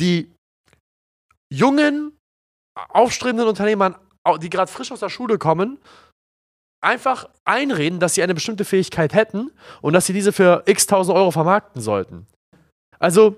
die 0.00 0.32
jungen, 1.52 2.18
aufstrebenden 2.74 3.46
Unternehmern, 3.46 3.94
die 4.40 4.50
gerade 4.50 4.70
frisch 4.70 4.90
aus 4.90 5.00
der 5.00 5.10
Schule 5.10 5.38
kommen, 5.38 5.78
einfach 6.82 7.28
einreden, 7.44 8.00
dass 8.00 8.14
sie 8.14 8.22
eine 8.22 8.34
bestimmte 8.34 8.64
Fähigkeit 8.64 9.14
hätten 9.14 9.50
und 9.80 9.92
dass 9.92 10.06
sie 10.06 10.12
diese 10.12 10.32
für 10.32 10.62
x 10.66 10.86
tausend 10.86 11.16
Euro 11.16 11.30
vermarkten 11.30 11.80
sollten. 11.80 12.26
Also, 12.98 13.36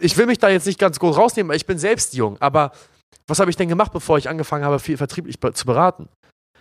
ich 0.00 0.16
will 0.16 0.26
mich 0.26 0.38
da 0.38 0.48
jetzt 0.48 0.66
nicht 0.66 0.78
ganz 0.78 0.98
groß 0.98 1.16
rausnehmen, 1.16 1.50
weil 1.50 1.56
ich 1.56 1.66
bin 1.66 1.78
selbst 1.78 2.14
jung, 2.14 2.36
aber 2.40 2.72
was 3.26 3.40
habe 3.40 3.50
ich 3.50 3.56
denn 3.56 3.68
gemacht, 3.68 3.92
bevor 3.92 4.18
ich 4.18 4.28
angefangen 4.28 4.64
habe, 4.64 4.78
viel 4.78 4.96
vertrieblich 4.96 5.36
zu 5.54 5.66
beraten? 5.66 6.08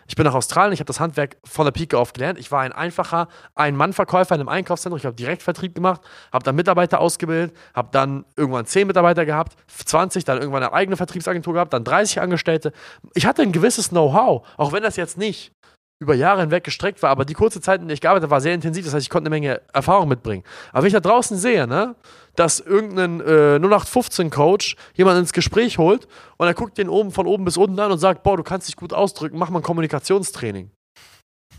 Ich 0.08 0.16
bin 0.16 0.26
nach 0.26 0.36
Australien, 0.36 0.74
ich 0.74 0.80
habe 0.80 0.88
das 0.88 1.00
Handwerk 1.00 1.38
von 1.44 1.66
der 1.66 1.72
Pike 1.72 1.98
auf 1.98 2.14
gelernt. 2.14 2.38
Ich 2.38 2.52
war 2.52 2.62
ein 2.62 2.74
einfacher 2.74 3.28
Ein-Mann-Verkäufer 3.56 4.36
in 4.36 4.42
einem 4.42 4.50
Einkaufszentrum. 4.50 5.00
Ich 5.00 5.06
habe 5.06 5.16
Direktvertrieb 5.16 5.74
gemacht, 5.74 6.02
habe 6.32 6.44
dann 6.44 6.56
Mitarbeiter 6.56 7.00
ausgebildet, 7.00 7.56
habe 7.74 7.90
dann 7.92 8.24
irgendwann 8.36 8.68
10 8.68 8.86
Mitarbeiter 8.86 9.26
gehabt, 9.26 9.58
20, 9.68 10.24
dann 10.24 10.38
irgendwann 10.38 10.62
eine 10.62 10.74
eigene 10.74 10.96
Vertriebsagentur 10.96 11.54
gehabt, 11.54 11.74
dann 11.74 11.84
30 11.84 12.22
Angestellte. 12.22 12.72
Ich 13.16 13.26
hatte 13.26 13.42
ein 13.42 13.52
gewisses 13.52 13.90
Know-how, 13.90 14.48
auch 14.58 14.72
wenn 14.74 14.84
das 14.84 14.96
jetzt 14.96 15.18
nicht 15.18 15.52
über 16.00 16.14
Jahre 16.14 16.42
hinweg 16.42 16.64
gestreckt 16.64 17.02
war, 17.02 17.10
aber 17.10 17.24
die 17.24 17.34
kurze 17.34 17.62
Zeit, 17.62 17.82
in 17.82 17.88
der 17.88 17.94
ich 17.94 18.02
gearbeitet 18.02 18.24
habe, 18.24 18.32
war 18.32 18.42
sehr 18.42 18.54
intensiv. 18.54 18.84
Das 18.84 18.94
heißt, 18.94 19.06
ich 19.06 19.10
konnte 19.10 19.28
eine 19.28 19.36
Menge 19.36 19.62
Erfahrung 19.74 20.10
mitbringen. 20.10 20.44
Aber 20.72 20.84
wenn 20.84 20.88
ich 20.88 20.94
da 20.94 21.00
draußen 21.00 21.38
sehe, 21.38 21.68
ne, 21.68 21.96
dass 22.36 22.60
irgendein 22.60 23.22
äh, 23.22 23.60
0815-Coach 23.66 24.76
jemanden 24.96 25.22
ins 25.22 25.32
Gespräch 25.34 25.78
holt 25.78 26.08
und 26.38 26.48
er 26.48 26.54
guckt 26.54 26.78
den 26.78 26.90
oben 26.90 27.12
von 27.12 27.28
oben 27.28 27.46
bis 27.46 27.56
unten 27.56 27.80
an 27.80 27.92
und 27.92 28.00
sagt, 28.00 28.24
boah, 28.24 28.36
du 28.36 28.44
kannst 28.44 28.68
dich 28.68 28.76
gut 28.76 28.92
ausdrücken, 28.92 29.38
mach 29.38 29.50
mal 29.50 29.60
ein 29.60 29.64
Kommunikationstraining. 29.64 30.70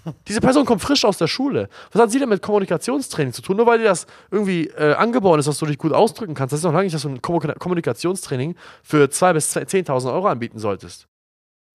Diese 0.29 0.41
Person 0.41 0.67
kommt 0.67 0.83
frisch 0.83 1.07
aus 1.07 1.17
der 1.17 1.29
Schule. 1.29 1.71
Was 1.93 2.03
hat 2.03 2.11
sie 2.11 2.19
denn 2.19 2.29
mit 2.29 2.43
Kommunikationstraining 2.43 3.33
zu 3.33 3.41
tun? 3.41 3.57
Nur 3.57 3.67
weil 3.67 3.79
dir 3.79 3.85
das 3.85 4.07
irgendwie 4.31 4.67
äh, 4.69 4.95
angeboren 4.95 5.41
ist, 5.41 5.49
dass 5.49 5.59
du 5.59 5.67
dich 5.67 5.79
gut 5.79 5.93
ausdrücken 5.93 6.35
kannst, 6.35 6.53
das 6.53 6.61
ist 6.61 6.65
noch 6.65 6.73
lange 6.73 6.85
nicht, 6.85 6.95
dass 6.95 7.03
du 7.03 7.09
ein 7.09 7.23
Kommunikationstraining 7.23 8.55
für 8.83 9.07
2.000 9.07 9.33
bis 9.33 9.57
10.000 9.57 10.13
Euro 10.13 10.27
anbieten 10.29 10.59
solltest. 10.59 11.07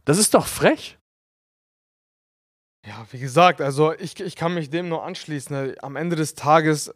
Das 0.05 0.19
ist 0.19 0.33
doch 0.35 0.45
frech. 0.45 0.97
Ja, 2.87 3.05
wie 3.11 3.19
gesagt, 3.19 3.61
also 3.61 3.93
ich, 3.93 4.19
ich 4.19 4.35
kann 4.35 4.55
mich 4.55 4.69
dem 4.69 4.89
nur 4.89 5.03
anschließen. 5.03 5.75
Am 5.81 5.95
Ende 5.95 6.15
des 6.15 6.33
Tages 6.33 6.91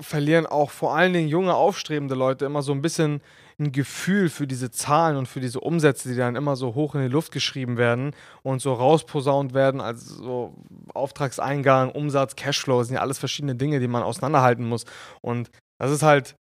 verlieren 0.00 0.46
auch 0.46 0.70
vor 0.70 0.94
allen 0.94 1.12
Dingen 1.12 1.28
junge, 1.28 1.54
aufstrebende 1.54 2.14
Leute 2.14 2.44
immer 2.44 2.62
so 2.62 2.72
ein 2.72 2.82
bisschen 2.82 3.20
ein 3.58 3.72
Gefühl 3.72 4.28
für 4.28 4.46
diese 4.46 4.70
Zahlen 4.70 5.16
und 5.16 5.26
für 5.26 5.40
diese 5.40 5.60
Umsätze, 5.60 6.08
die 6.08 6.14
dann 6.14 6.36
immer 6.36 6.54
so 6.54 6.74
hoch 6.74 6.94
in 6.94 7.02
die 7.02 7.08
Luft 7.08 7.32
geschrieben 7.32 7.76
werden 7.76 8.14
und 8.42 8.62
so 8.62 8.72
rausposaunt 8.72 9.54
werden, 9.54 9.80
als 9.80 10.06
so 10.06 10.54
Auftragseingang, 10.94 11.90
Umsatz, 11.90 12.36
Cashflow, 12.36 12.84
sind 12.84 12.94
ja 12.94 13.00
alles 13.00 13.18
verschiedene 13.18 13.56
Dinge, 13.56 13.80
die 13.80 13.88
man 13.88 14.04
auseinanderhalten 14.04 14.64
muss. 14.64 14.84
Und 15.20 15.50
das 15.80 15.90
ist 15.90 16.04
halt, 16.04 16.36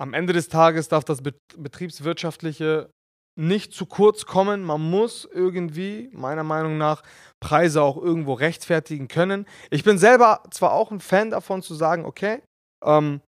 am 0.00 0.14
Ende 0.14 0.32
des 0.32 0.48
Tages 0.48 0.88
darf 0.88 1.04
das 1.04 1.22
betriebswirtschaftliche 1.56 2.88
nicht 3.36 3.72
zu 3.72 3.86
kurz 3.86 4.26
kommen. 4.26 4.62
Man 4.62 4.80
muss 4.80 5.28
irgendwie, 5.32 6.10
meiner 6.12 6.44
Meinung 6.44 6.78
nach, 6.78 7.02
Preise 7.40 7.82
auch 7.82 7.96
irgendwo 7.96 8.34
rechtfertigen 8.34 9.08
können. 9.08 9.46
Ich 9.70 9.84
bin 9.84 9.98
selber 9.98 10.42
zwar 10.50 10.72
auch 10.72 10.90
ein 10.90 11.00
Fan 11.00 11.30
davon 11.30 11.62
zu 11.62 11.74
sagen, 11.74 12.04
okay, 12.04 12.42
ähm, 12.84 13.20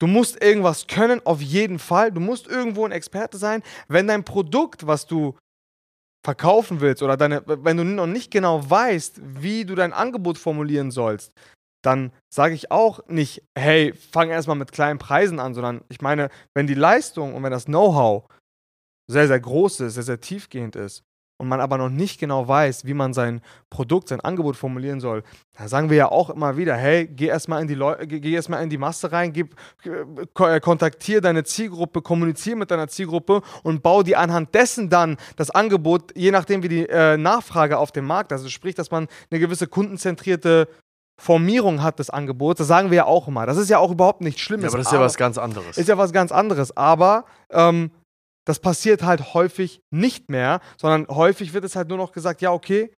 du 0.00 0.06
musst 0.06 0.42
irgendwas 0.42 0.86
können, 0.86 1.20
auf 1.24 1.40
jeden 1.40 1.78
Fall. 1.78 2.12
Du 2.12 2.20
musst 2.20 2.46
irgendwo 2.46 2.84
ein 2.84 2.92
Experte 2.92 3.38
sein. 3.38 3.62
Wenn 3.88 4.06
dein 4.06 4.24
Produkt, 4.24 4.86
was 4.86 5.06
du 5.06 5.36
verkaufen 6.24 6.80
willst 6.80 7.02
oder 7.02 7.16
deine, 7.16 7.42
wenn 7.46 7.76
du 7.76 7.84
noch 7.84 8.06
nicht 8.06 8.30
genau 8.30 8.68
weißt, 8.68 9.20
wie 9.22 9.64
du 9.64 9.74
dein 9.74 9.92
Angebot 9.92 10.36
formulieren 10.38 10.90
sollst, 10.90 11.32
dann 11.82 12.12
sage 12.32 12.54
ich 12.54 12.70
auch 12.70 13.06
nicht, 13.08 13.42
hey, 13.56 13.94
fang 13.94 14.30
erstmal 14.30 14.56
mit 14.56 14.72
kleinen 14.72 14.98
Preisen 14.98 15.38
an, 15.38 15.54
sondern 15.54 15.82
ich 15.88 16.00
meine, 16.00 16.28
wenn 16.54 16.66
die 16.66 16.74
Leistung 16.74 17.34
und 17.34 17.42
wenn 17.44 17.52
das 17.52 17.66
Know-how 17.66 18.24
sehr, 19.08 19.26
sehr 19.26 19.40
groß 19.40 19.80
ist, 19.80 19.94
sehr, 19.94 20.02
sehr 20.02 20.20
tiefgehend 20.20 20.76
ist 20.76 21.02
und 21.38 21.48
man 21.48 21.60
aber 21.60 21.78
noch 21.78 21.88
nicht 21.88 22.18
genau 22.18 22.46
weiß, 22.46 22.84
wie 22.84 22.94
man 22.94 23.14
sein 23.14 23.40
Produkt, 23.70 24.08
sein 24.08 24.20
Angebot 24.20 24.56
formulieren 24.56 25.00
soll, 25.00 25.22
da 25.56 25.68
sagen 25.68 25.88
wir 25.88 25.96
ja 25.96 26.08
auch 26.10 26.30
immer 26.30 26.56
wieder, 26.56 26.74
hey, 26.76 27.06
geh 27.06 27.26
erstmal 27.26 27.62
in 27.62 27.68
die 27.68 27.74
Leu 27.74 27.94
geh 28.06 28.32
erstmal 28.32 28.62
in 28.62 28.70
die 28.70 28.78
Masse 28.78 29.12
rein, 29.12 29.32
gib, 29.32 29.54
äh, 29.84 30.60
kontaktiere 30.60 31.20
deine 31.20 31.44
Zielgruppe, 31.44 32.02
kommuniziere 32.02 32.56
mit 32.56 32.70
deiner 32.70 32.88
Zielgruppe 32.88 33.42
und 33.62 33.82
bau 33.82 34.02
die 34.02 34.16
anhand 34.16 34.54
dessen 34.54 34.90
dann 34.90 35.16
das 35.36 35.50
Angebot, 35.50 36.12
je 36.16 36.32
nachdem 36.32 36.62
wie 36.62 36.68
die 36.68 36.88
äh, 36.88 37.16
Nachfrage 37.16 37.78
auf 37.78 37.92
dem 37.92 38.06
Markt, 38.06 38.32
also 38.32 38.48
sprich, 38.48 38.74
dass 38.74 38.90
man 38.90 39.06
eine 39.30 39.40
gewisse 39.40 39.68
kundenzentrierte 39.68 40.68
Formierung 41.20 41.82
hat 41.82 41.98
des 41.98 42.10
Angebots, 42.10 42.58
das 42.58 42.68
sagen 42.68 42.90
wir 42.90 42.98
ja 42.98 43.04
auch 43.06 43.26
immer. 43.26 43.44
Das 43.44 43.56
ist 43.56 43.68
ja 43.68 43.78
auch 43.78 43.90
überhaupt 43.90 44.20
nichts 44.20 44.40
Schlimmes. 44.40 44.64
Ja, 44.64 44.68
aber 44.70 44.78
das 44.78 44.86
ist 44.86 44.92
ja 44.92 45.00
was 45.00 45.16
ganz 45.16 45.36
anderes. 45.36 45.76
Ist 45.76 45.88
ja 45.88 45.98
was 45.98 46.12
ganz 46.12 46.30
anderes. 46.30 46.76
Aber 46.76 47.24
ähm, 47.50 47.90
das 48.48 48.60
passiert 48.60 49.02
halt 49.02 49.34
häufig 49.34 49.82
nicht 49.90 50.30
mehr, 50.30 50.60
sondern 50.78 51.06
häufig 51.14 51.52
wird 51.52 51.64
es 51.64 51.76
halt 51.76 51.88
nur 51.88 51.98
noch 51.98 52.12
gesagt, 52.12 52.40
ja, 52.40 52.50
okay, 52.50 52.90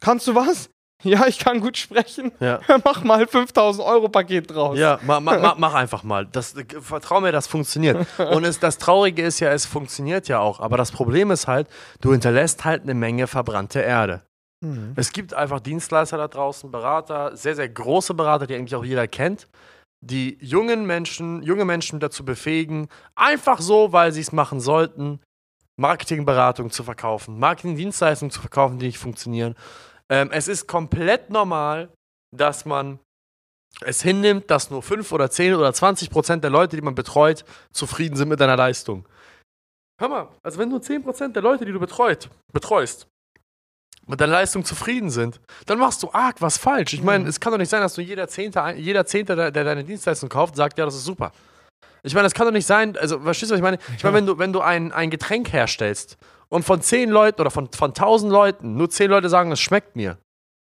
kannst 0.00 0.26
du 0.28 0.34
was? 0.34 0.70
Ja, 1.02 1.26
ich 1.26 1.38
kann 1.38 1.60
gut 1.60 1.78
sprechen. 1.78 2.30
Ja. 2.40 2.60
Mach 2.84 3.02
mal 3.04 3.26
5000 3.26 3.88
Euro 3.88 4.10
Paket 4.10 4.50
draus. 4.50 4.78
Ja, 4.78 5.00
ma, 5.06 5.18
ma, 5.18 5.54
mach 5.58 5.72
einfach 5.72 6.02
mal. 6.02 6.26
Das, 6.26 6.54
vertrau 6.78 7.22
mir, 7.22 7.32
das 7.32 7.46
funktioniert. 7.46 8.06
Und 8.18 8.44
es, 8.44 8.60
das 8.60 8.76
Traurige 8.76 9.22
ist 9.22 9.40
ja, 9.40 9.50
es 9.50 9.64
funktioniert 9.64 10.28
ja 10.28 10.40
auch. 10.40 10.60
Aber 10.60 10.76
das 10.76 10.92
Problem 10.92 11.30
ist 11.30 11.46
halt, 11.46 11.68
du 12.02 12.12
hinterlässt 12.12 12.66
halt 12.66 12.82
eine 12.82 12.92
Menge 12.92 13.28
verbrannte 13.28 13.80
Erde. 13.80 14.20
Mhm. 14.62 14.92
Es 14.94 15.10
gibt 15.14 15.32
einfach 15.32 15.60
Dienstleister 15.60 16.18
da 16.18 16.28
draußen, 16.28 16.70
Berater, 16.70 17.34
sehr, 17.34 17.56
sehr 17.56 17.70
große 17.70 18.12
Berater, 18.12 18.46
die 18.46 18.54
eigentlich 18.54 18.74
auch 18.74 18.84
jeder 18.84 19.08
kennt, 19.08 19.48
die 20.00 20.38
jungen 20.40 20.86
Menschen, 20.86 21.42
junge 21.42 21.64
Menschen 21.64 22.00
dazu 22.00 22.24
befähigen, 22.24 22.88
einfach 23.14 23.60
so, 23.60 23.92
weil 23.92 24.12
sie 24.12 24.20
es 24.20 24.32
machen 24.32 24.60
sollten, 24.60 25.20
Marketingberatung 25.76 26.70
zu 26.70 26.82
verkaufen, 26.82 27.38
Marketingdienstleistungen 27.38 28.30
zu 28.30 28.40
verkaufen, 28.40 28.78
die 28.78 28.86
nicht 28.86 28.98
funktionieren. 28.98 29.54
Ähm, 30.08 30.30
es 30.32 30.48
ist 30.48 30.66
komplett 30.66 31.30
normal, 31.30 31.90
dass 32.36 32.64
man 32.64 32.98
es 33.82 34.02
hinnimmt, 34.02 34.50
dass 34.50 34.70
nur 34.70 34.82
5 34.82 35.10
oder 35.12 35.30
10 35.30 35.54
oder 35.54 35.72
20 35.72 36.10
Prozent 36.10 36.44
der 36.44 36.50
Leute, 36.50 36.76
die 36.76 36.82
man 36.82 36.94
betreut, 36.94 37.44
zufrieden 37.72 38.16
sind 38.16 38.28
mit 38.28 38.40
deiner 38.40 38.56
Leistung. 38.56 39.08
Hör 40.00 40.08
mal, 40.08 40.28
also 40.42 40.58
wenn 40.58 40.68
nur 40.68 40.82
10 40.82 41.02
Prozent 41.02 41.36
der 41.36 41.42
Leute, 41.42 41.64
die 41.64 41.72
du 41.72 41.80
betreut, 41.80 42.30
betreust, 42.52 43.06
mit 44.06 44.20
deiner 44.20 44.32
Leistung 44.32 44.64
zufrieden 44.64 45.10
sind, 45.10 45.40
dann 45.66 45.78
machst 45.78 46.02
du 46.02 46.10
arg 46.12 46.36
was 46.40 46.58
falsch. 46.58 46.94
Ich 46.94 47.02
meine, 47.02 47.24
mhm. 47.24 47.30
es 47.30 47.40
kann 47.40 47.52
doch 47.52 47.58
nicht 47.58 47.68
sein, 47.68 47.80
dass 47.80 47.94
du 47.94 48.02
jeder 48.02 48.28
Zehnte, 48.28 48.74
jeder 48.76 49.06
Zehnte, 49.06 49.36
der, 49.36 49.50
deine 49.50 49.84
Dienstleistung 49.84 50.28
kauft, 50.28 50.56
sagt, 50.56 50.78
ja, 50.78 50.84
das 50.84 50.94
ist 50.94 51.04
super. 51.04 51.32
Ich 52.02 52.14
meine, 52.14 52.24
das 52.24 52.34
kann 52.34 52.46
doch 52.46 52.52
nicht 52.52 52.66
sein, 52.66 52.96
also 52.96 53.20
verstehst 53.20 53.50
du, 53.50 53.54
was 53.54 53.58
ich 53.58 53.62
meine? 53.62 53.78
Ich 53.96 54.02
meine, 54.02 54.16
wenn 54.16 54.26
du, 54.26 54.38
wenn 54.38 54.52
du 54.52 54.60
ein, 54.60 54.90
ein 54.90 55.10
Getränk 55.10 55.52
herstellst 55.52 56.16
und 56.48 56.64
von 56.64 56.80
zehn 56.80 57.10
Leuten 57.10 57.40
oder 57.40 57.50
von, 57.50 57.68
von 57.72 57.94
tausend 57.94 58.32
Leuten 58.32 58.76
nur 58.76 58.88
zehn 58.90 59.10
Leute 59.10 59.28
sagen, 59.28 59.52
es 59.52 59.60
schmeckt 59.60 59.96
mir, 59.96 60.16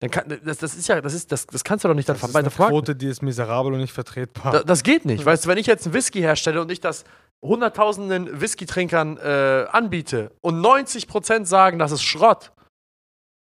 dann 0.00 0.11
kann, 0.11 0.40
das, 0.45 0.59
das 0.59 0.75
ist 0.75 0.88
ja, 0.88 1.00
das 1.00 1.14
ist, 1.14 1.33
das, 1.33 1.47
das 1.47 1.64
kannst 1.64 1.85
du 1.85 1.88
doch 1.88 1.95
nicht 1.95 2.09
dann 2.09 2.18
das 2.21 2.35
weiter 2.35 2.49
ist 2.49 2.61
eine 2.61 2.68
Quote, 2.68 2.95
die 2.95 3.06
ist 3.06 3.23
miserabel 3.23 3.73
und 3.73 3.80
nicht 3.80 3.95
vertretbar. 3.95 4.52
Da, 4.52 4.62
das 4.62 4.83
geht 4.83 5.06
nicht. 5.06 5.25
Weißt 5.25 5.45
du, 5.45 5.49
wenn 5.49 5.59
ich 5.59 5.66
jetzt 5.66 5.87
einen 5.87 5.95
Whisky 5.95 6.21
herstelle 6.21 6.61
und 6.61 6.71
ich 6.71 6.80
das 6.80 7.04
hunderttausenden 7.42 8.40
Whisky-Trinkern 8.40 9.16
äh, 9.18 9.66
anbiete 9.71 10.33
und 10.42 10.61
90% 10.61 11.47
sagen, 11.47 11.78
das 11.78 11.92
ist 11.92 12.02
Schrott, 12.02 12.52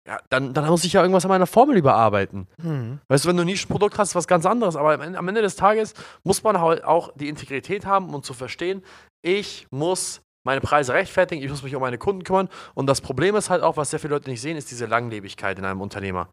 ja, 0.08 0.20
dann, 0.29 0.53
dann 0.53 0.65
muss 0.67 0.84
ich 0.84 0.93
ja 0.93 1.01
irgendwas 1.01 1.25
an 1.25 1.29
meiner 1.29 1.48
Formel 1.48 1.77
überarbeiten. 1.77 2.48
Mhm. 2.58 3.00
Weißt 3.08 3.25
du, 3.25 3.29
wenn 3.29 3.38
du 3.38 3.43
ein 3.43 3.48
Nischenprodukt 3.48 3.98
hast, 3.98 4.10
ist 4.10 4.15
was 4.15 4.27
ganz 4.27 4.46
anderes. 4.46 4.75
Aber 4.75 4.93
am 5.00 5.27
Ende 5.27 5.41
des 5.41 5.55
Tages 5.55 5.93
muss 6.24 6.43
man 6.43 6.60
halt 6.60 6.84
auch 6.84 7.13
die 7.15 7.29
Integrität 7.29 7.86
haben, 7.86 8.13
um 8.13 8.24
zu 8.24 8.34
verstehen, 8.34 8.84
ich 9.22 9.67
muss 9.70 10.22
meine 10.43 10.60
Preise 10.60 10.93
rechtfertigen, 10.93 11.43
ich 11.43 11.50
muss 11.50 11.62
mich 11.62 11.75
um 11.75 11.81
meine 11.81 12.00
Kunden 12.00 12.24
kümmern. 12.24 12.50
Und 12.74 12.88
das 12.88 13.00
Problem 13.00 13.36
ist 13.36 13.51
halt 13.51 13.62
auch, 13.62 13.77
was 13.77 13.91
sehr 13.91 14.00
viele 14.00 14.15
Leute 14.15 14.29
nicht 14.29 14.41
sehen, 14.41 14.58
ist 14.58 14.72
diese 14.72 14.88
Langlebigkeit 14.88 15.60
in 15.60 15.65
einem 15.65 15.81
Unternehmer. 15.81 16.29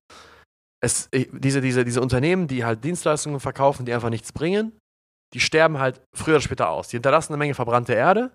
Es, 0.81 1.11
diese, 1.13 1.61
diese, 1.61 1.85
diese 1.85 2.01
Unternehmen, 2.01 2.47
die 2.47 2.65
halt 2.65 2.85
Dienstleistungen 2.85 3.41
verkaufen, 3.41 3.85
die 3.85 3.93
einfach 3.93 4.11
nichts 4.11 4.33
bringen, 4.33 4.73
die 5.35 5.41
sterben 5.41 5.79
halt 5.79 6.01
früher 6.17 6.37
oder 6.37 6.43
später 6.43 6.71
aus. 6.71 6.89
Die 6.89 6.97
hinterlassen 6.97 7.35
eine 7.35 7.39
Menge 7.39 7.55
verbrannte 7.55 7.93
Erde 7.93 8.31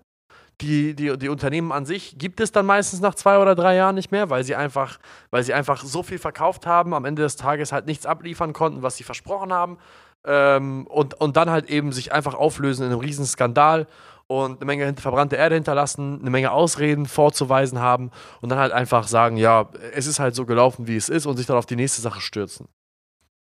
die, 0.61 0.95
die, 0.95 1.17
die 1.17 1.29
Unternehmen 1.29 1.71
an 1.71 1.85
sich 1.85 2.17
gibt 2.17 2.39
es 2.39 2.51
dann 2.51 2.65
meistens 2.65 3.01
nach 3.01 3.15
zwei 3.15 3.37
oder 3.39 3.55
drei 3.55 3.75
Jahren 3.75 3.95
nicht 3.95 4.11
mehr, 4.11 4.29
weil 4.29 4.43
sie 4.43 4.55
einfach, 4.55 4.99
weil 5.31 5.43
sie 5.43 5.53
einfach 5.53 5.83
so 5.83 6.03
viel 6.03 6.19
verkauft 6.19 6.65
haben, 6.65 6.93
am 6.93 7.05
Ende 7.05 7.21
des 7.21 7.35
Tages 7.35 7.71
halt 7.71 7.85
nichts 7.85 8.05
abliefern 8.05 8.53
konnten, 8.53 8.81
was 8.81 8.97
sie 8.97 9.03
versprochen 9.03 9.51
haben. 9.51 9.77
Ähm, 10.25 10.87
und, 10.87 11.19
und 11.19 11.35
dann 11.35 11.49
halt 11.49 11.69
eben 11.69 11.91
sich 11.91 12.13
einfach 12.13 12.33
auflösen 12.33 12.85
in 12.85 12.91
einem 12.91 13.01
riesen 13.01 13.25
Skandal 13.25 13.87
und 14.27 14.57
eine 14.57 14.65
Menge 14.65 14.93
verbrannte 14.95 15.35
Erde 15.35 15.55
hinterlassen, 15.55 16.19
eine 16.21 16.29
Menge 16.29 16.51
Ausreden 16.51 17.05
vorzuweisen 17.05 17.79
haben 17.79 18.11
und 18.41 18.49
dann 18.49 18.59
halt 18.59 18.71
einfach 18.71 19.07
sagen, 19.07 19.37
ja, 19.37 19.69
es 19.93 20.07
ist 20.07 20.19
halt 20.19 20.35
so 20.35 20.45
gelaufen, 20.45 20.87
wie 20.87 20.95
es 20.95 21.09
ist 21.09 21.25
und 21.25 21.35
sich 21.37 21.45
dann 21.45 21.57
auf 21.57 21.65
die 21.65 21.75
nächste 21.75 22.01
Sache 22.01 22.21
stürzen. 22.21 22.67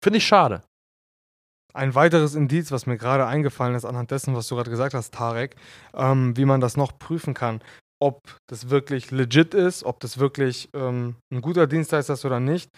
Finde 0.01 0.17
ich 0.17 0.25
schade. 0.25 0.63
Ein 1.73 1.95
weiteres 1.95 2.35
Indiz, 2.35 2.71
was 2.71 2.85
mir 2.85 2.97
gerade 2.97 3.25
eingefallen 3.25 3.75
ist, 3.75 3.85
anhand 3.85 4.11
dessen, 4.11 4.35
was 4.35 4.47
du 4.47 4.55
gerade 4.55 4.69
gesagt 4.69 4.93
hast, 4.93 5.13
Tarek, 5.13 5.55
ähm, 5.95 6.37
wie 6.37 6.45
man 6.45 6.61
das 6.61 6.77
noch 6.77 6.97
prüfen 6.99 7.33
kann, 7.33 7.61
ob 7.99 8.19
das 8.47 8.69
wirklich 8.69 9.11
legit 9.11 9.53
ist, 9.53 9.83
ob 9.83 9.99
das 9.99 10.19
wirklich 10.19 10.69
ähm, 10.73 11.15
ein 11.31 11.41
guter 11.41 11.65
Dienstleister 11.65 12.13
ist 12.13 12.25
oder 12.25 12.39
nicht. 12.39 12.69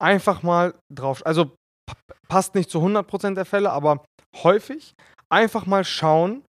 Einfach 0.00 0.42
mal 0.42 0.74
drauf, 0.92 1.24
also 1.24 1.52
passt 2.28 2.54
nicht 2.54 2.70
zu 2.70 2.80
100% 2.80 3.34
der 3.34 3.46
Fälle, 3.46 3.72
aber 3.72 4.04
häufig 4.42 4.92
einfach 5.30 5.64
mal 5.64 5.84
schauen, 5.84 6.44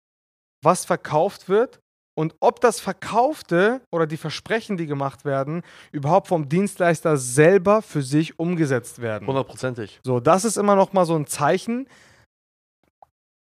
was 0.63 0.86
verkauft 0.86 1.48
wird 1.48 1.79
und 2.17 2.36
ob 2.39 2.62
das 2.62 2.79
Verkaufte 2.79 3.81
oder 3.91 4.07
die 4.07 4.17
Versprechen, 4.17 4.75
die 4.75 4.88
gemacht 4.88 5.24
werden, 5.24 5.62
überhaupt 5.91 6.27
vom 6.27 6.50
Dienstleister 6.50 7.15
selber 7.15 7.83
für 7.83 8.01
sich 8.01 8.39
umgesetzt 8.39 9.00
werden. 9.01 9.27
Hundertprozentig. 9.27 10.00
So, 10.03 10.19
das 10.19 10.43
ist 10.43 10.57
immer 10.57 10.75
noch 10.75 10.93
mal 10.93 11.05
so 11.05 11.15
ein 11.15 11.27
Zeichen. 11.27 11.88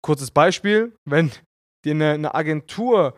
Kurzes 0.01 0.29
Beispiel, 0.29 0.94
wenn 1.05 1.32
dir 1.86 1.94
eine, 1.94 2.12
eine 2.12 2.36
Agentur 2.36 3.15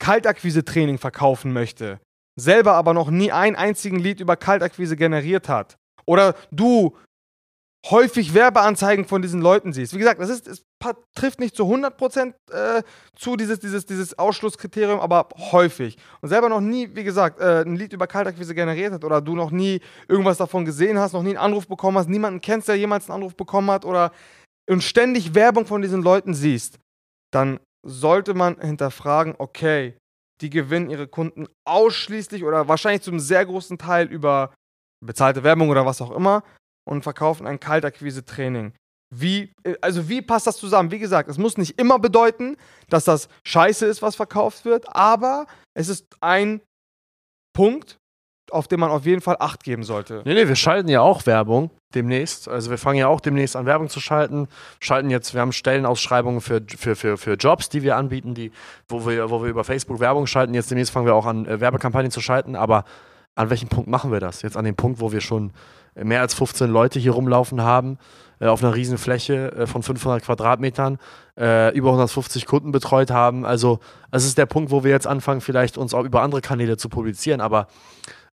Kaltakquise-Training 0.00 0.98
verkaufen 0.98 1.52
möchte, 1.52 2.00
selber 2.34 2.74
aber 2.74 2.92
noch 2.92 3.10
nie 3.10 3.30
einen 3.30 3.54
einzigen 3.54 4.00
Lied 4.00 4.18
über 4.18 4.36
Kaltakquise 4.36 4.96
generiert 4.96 5.48
hat, 5.48 5.76
oder 6.06 6.34
du 6.50 6.96
häufig 7.86 8.34
Werbeanzeigen 8.34 9.04
von 9.04 9.22
diesen 9.22 9.40
Leuten 9.40 9.72
siehst. 9.72 9.94
Wie 9.94 9.98
gesagt, 9.98 10.20
das 10.20 10.30
ist, 10.30 10.48
es 10.48 10.64
trifft 11.14 11.40
nicht 11.40 11.56
zu 11.56 11.64
100% 11.64 12.34
äh, 12.50 12.82
zu, 13.16 13.36
dieses, 13.36 13.60
dieses, 13.60 13.86
dieses 13.86 14.18
Ausschlusskriterium, 14.18 15.00
aber 15.00 15.28
häufig. 15.52 15.96
Und 16.20 16.28
selber 16.28 16.48
noch 16.48 16.60
nie, 16.60 16.94
wie 16.94 17.04
gesagt, 17.04 17.40
äh, 17.40 17.62
ein 17.62 17.76
Lied 17.76 17.92
über 17.92 18.06
Kaltakquise 18.06 18.54
generiert 18.54 18.92
hat 18.92 19.04
oder 19.04 19.20
du 19.20 19.34
noch 19.34 19.50
nie 19.50 19.80
irgendwas 20.08 20.38
davon 20.38 20.64
gesehen 20.64 20.98
hast, 20.98 21.12
noch 21.12 21.22
nie 21.22 21.30
einen 21.30 21.38
Anruf 21.38 21.66
bekommen 21.66 21.98
hast, 21.98 22.08
niemanden 22.08 22.40
kennst, 22.40 22.68
der 22.68 22.76
jemals 22.76 23.08
einen 23.08 23.16
Anruf 23.16 23.36
bekommen 23.36 23.70
hat 23.70 23.84
oder 23.84 24.12
und 24.68 24.82
ständig 24.82 25.34
Werbung 25.34 25.64
von 25.64 25.80
diesen 25.80 26.02
Leuten 26.02 26.34
siehst, 26.34 26.78
dann 27.32 27.58
sollte 27.86 28.34
man 28.34 28.60
hinterfragen, 28.60 29.34
okay, 29.38 29.96
die 30.42 30.50
gewinnen 30.50 30.90
ihre 30.90 31.08
Kunden 31.08 31.46
ausschließlich 31.64 32.44
oder 32.44 32.68
wahrscheinlich 32.68 33.02
zum 33.02 33.18
sehr 33.18 33.46
großen 33.46 33.78
Teil 33.78 34.08
über 34.08 34.52
bezahlte 35.04 35.42
Werbung 35.42 35.70
oder 35.70 35.86
was 35.86 36.02
auch 36.02 36.10
immer 36.10 36.42
und 36.88 37.02
verkaufen 37.02 37.46
ein 37.46 37.60
Kaltakquise-Training. 37.60 38.72
Wie, 39.14 39.52
äh, 39.64 39.74
also 39.80 40.08
wie 40.08 40.22
passt 40.22 40.46
das 40.46 40.56
zusammen? 40.56 40.90
Wie 40.90 40.98
gesagt, 40.98 41.28
es 41.28 41.38
muss 41.38 41.56
nicht 41.56 41.78
immer 41.78 41.98
bedeuten, 41.98 42.56
dass 42.88 43.04
das 43.04 43.28
scheiße 43.46 43.86
ist, 43.86 44.02
was 44.02 44.16
verkauft 44.16 44.64
wird, 44.64 44.94
aber 44.94 45.46
es 45.74 45.88
ist 45.88 46.06
ein 46.20 46.60
Punkt, 47.54 47.98
auf 48.50 48.68
den 48.68 48.80
man 48.80 48.90
auf 48.90 49.04
jeden 49.04 49.20
Fall 49.20 49.36
Acht 49.40 49.62
geben 49.62 49.82
sollte. 49.82 50.22
Nee, 50.24 50.34
nee, 50.34 50.48
wir 50.48 50.56
schalten 50.56 50.88
ja 50.88 51.00
auch 51.00 51.26
Werbung 51.26 51.70
demnächst. 51.94 52.48
Also 52.48 52.70
wir 52.70 52.78
fangen 52.78 52.98
ja 52.98 53.08
auch 53.08 53.20
demnächst 53.20 53.56
an, 53.56 53.66
Werbung 53.66 53.88
zu 53.88 54.00
schalten. 54.00 54.48
Schalten 54.80 55.10
jetzt, 55.10 55.34
wir 55.34 55.40
haben 55.40 55.52
Stellenausschreibungen 55.52 56.40
für, 56.40 56.62
für, 56.66 56.96
für, 56.96 57.18
für 57.18 57.34
Jobs, 57.34 57.68
die 57.68 57.82
wir 57.82 57.96
anbieten, 57.96 58.34
die, 58.34 58.52
wo, 58.88 59.06
wir, 59.06 59.30
wo 59.30 59.42
wir 59.42 59.50
über 59.50 59.64
Facebook 59.64 60.00
Werbung 60.00 60.26
schalten. 60.26 60.54
Jetzt 60.54 60.70
demnächst 60.70 60.92
fangen 60.92 61.06
wir 61.06 61.14
auch 61.14 61.26
an, 61.26 61.46
äh, 61.46 61.60
Werbekampagnen 61.60 62.10
zu 62.10 62.20
schalten. 62.20 62.56
Aber 62.56 62.84
an 63.34 63.50
welchem 63.50 63.68
Punkt 63.68 63.88
machen 63.88 64.12
wir 64.12 64.20
das? 64.20 64.42
Jetzt 64.42 64.56
an 64.56 64.64
dem 64.64 64.76
Punkt, 64.76 65.00
wo 65.00 65.12
wir 65.12 65.20
schon 65.20 65.52
mehr 66.02 66.20
als 66.20 66.34
15 66.34 66.70
Leute 66.70 66.98
hier 66.98 67.12
rumlaufen 67.12 67.62
haben, 67.62 67.98
äh, 68.40 68.46
auf 68.46 68.62
einer 68.62 68.74
riesen 68.74 68.98
Fläche 68.98 69.52
äh, 69.52 69.66
von 69.66 69.82
500 69.82 70.22
Quadratmetern 70.22 70.98
äh, 71.38 71.74
über 71.76 71.88
150 71.88 72.46
Kunden 72.46 72.72
betreut 72.72 73.10
haben. 73.10 73.44
Also 73.44 73.80
es 74.10 74.24
ist 74.24 74.38
der 74.38 74.46
Punkt, 74.46 74.70
wo 74.70 74.84
wir 74.84 74.90
jetzt 74.90 75.06
anfangen, 75.06 75.40
vielleicht 75.40 75.78
uns 75.78 75.94
auch 75.94 76.04
über 76.04 76.22
andere 76.22 76.40
Kanäle 76.40 76.76
zu 76.76 76.88
publizieren. 76.88 77.40
Aber 77.40 77.68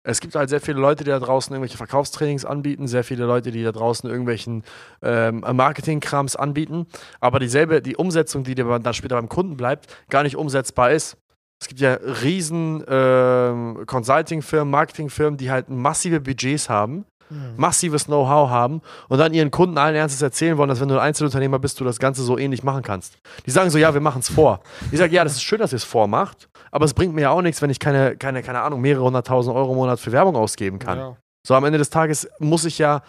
es 0.06 0.22
gibt 0.22 0.36
halt 0.36 0.50
sehr 0.50 0.62
viele 0.62 0.80
Leute, 0.80 1.04
die 1.04 1.10
da 1.10 1.20
draußen 1.20 1.52
irgendwelche 1.52 1.78
Verkaufstrainings 1.78 2.46
anbieten, 2.46 2.88
sehr 2.88 3.04
viele 3.04 3.26
Leute, 3.26 3.52
die 3.52 3.64
da 3.64 3.72
draußen 3.72 4.08
irgendwelchen 4.08 4.64
ähm, 5.02 5.40
Marketingkrams 5.40 6.36
anbieten, 6.36 6.86
aber 7.20 7.40
dieselbe, 7.40 7.82
die 7.82 7.96
Umsetzung, 7.96 8.44
die 8.44 8.54
dann 8.54 8.94
später 8.94 9.16
beim 9.16 9.30
Kunden 9.30 9.58
bleibt, 9.58 9.88
gar 10.10 10.22
nicht 10.22 10.36
umsetzbar 10.36 10.92
ist. 10.92 11.18
Es 11.60 11.68
gibt 11.68 11.80
ja 11.82 11.94
riesen 12.22 12.84
ähm, 12.88 13.84
Consulting-Firmen, 13.88 14.70
Marketing-Firmen, 14.70 15.38
die 15.38 15.50
halt 15.50 15.70
massive 15.70 16.22
Budgets 16.22 16.70
haben, 16.70 17.06
mhm. 17.30 17.54
massives 17.58 18.06
Know-how 18.06 18.50
haben 18.50 18.82
und 19.10 19.18
dann 19.18 19.34
ihren 19.34 19.52
Kunden 19.52 19.78
allen 19.78 19.96
Ernstes 19.96 20.22
erzählen 20.22 20.58
wollen, 20.58 20.70
dass 20.70 20.80
wenn 20.80 20.88
du 20.88 20.96
ein 20.96 21.02
Einzelunternehmer 21.02 21.60
bist, 21.60 21.80
du 21.80 21.84
das 21.84 22.00
Ganze 22.00 22.24
so 22.24 22.38
ähnlich 22.38 22.64
machen 22.64 22.84
kannst. 22.84 23.18
Die 23.46 23.52
sagen 23.52 23.70
so, 23.70 23.78
ja, 23.78 23.94
wir 23.94 24.02
machen 24.02 24.20
es 24.20 24.30
vor. 24.30 24.62
Ich 24.92 25.00
sage, 25.00 25.14
ja, 25.14 25.24
das 25.24 25.34
ist 25.34 25.44
schön, 25.44 25.60
dass 25.60 25.74
ihr 25.74 25.78
es 25.78 25.84
vormacht, 25.84 26.50
aber 26.72 26.86
es 26.86 26.94
bringt 26.94 27.16
mir 27.16 27.22
ja 27.22 27.30
auch 27.30 27.42
nichts, 27.42 27.62
wenn 27.62 27.70
ich 27.70 27.80
keine, 27.80 28.16
keine, 28.18 28.44
keine 28.44 28.62
Ahnung, 28.62 28.82
mehrere 28.82 29.04
hunderttausend 29.04 29.56
Euro 29.56 29.72
im 29.72 29.78
Monat 29.78 30.00
für 30.00 30.12
Werbung 30.12 30.36
ausgeben 30.36 30.80
kann. 30.80 30.98
Ja. 30.98 31.18
So 31.46 31.54
am 31.54 31.64
Ende 31.66 31.78
des 31.78 31.90
Tages 31.90 32.28
muss 32.40 32.66
ich 32.66 32.80
ja 32.80 33.02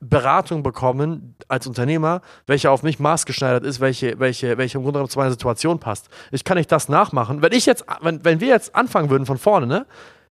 Beratung 0.00 0.62
bekommen 0.62 1.34
als 1.48 1.66
Unternehmer, 1.66 2.20
welche 2.46 2.70
auf 2.70 2.82
mich 2.82 2.98
maßgeschneidert 2.98 3.64
ist, 3.64 3.80
welche, 3.80 4.18
welche, 4.18 4.58
welche 4.58 4.78
im 4.78 4.84
Grunde 4.84 4.98
genommen 4.98 5.10
zu 5.10 5.18
meiner 5.18 5.30
Situation 5.30 5.80
passt. 5.80 6.08
Ich 6.30 6.44
kann 6.44 6.56
nicht 6.56 6.70
das 6.70 6.88
nachmachen. 6.88 7.42
Wenn 7.42 7.52
ich 7.52 7.66
jetzt, 7.66 7.84
wenn, 8.00 8.24
wenn 8.24 8.40
wir 8.40 8.48
jetzt 8.48 8.74
anfangen 8.76 9.10
würden 9.10 9.26
von 9.26 9.38
vorne, 9.38 9.66
ne? 9.66 9.86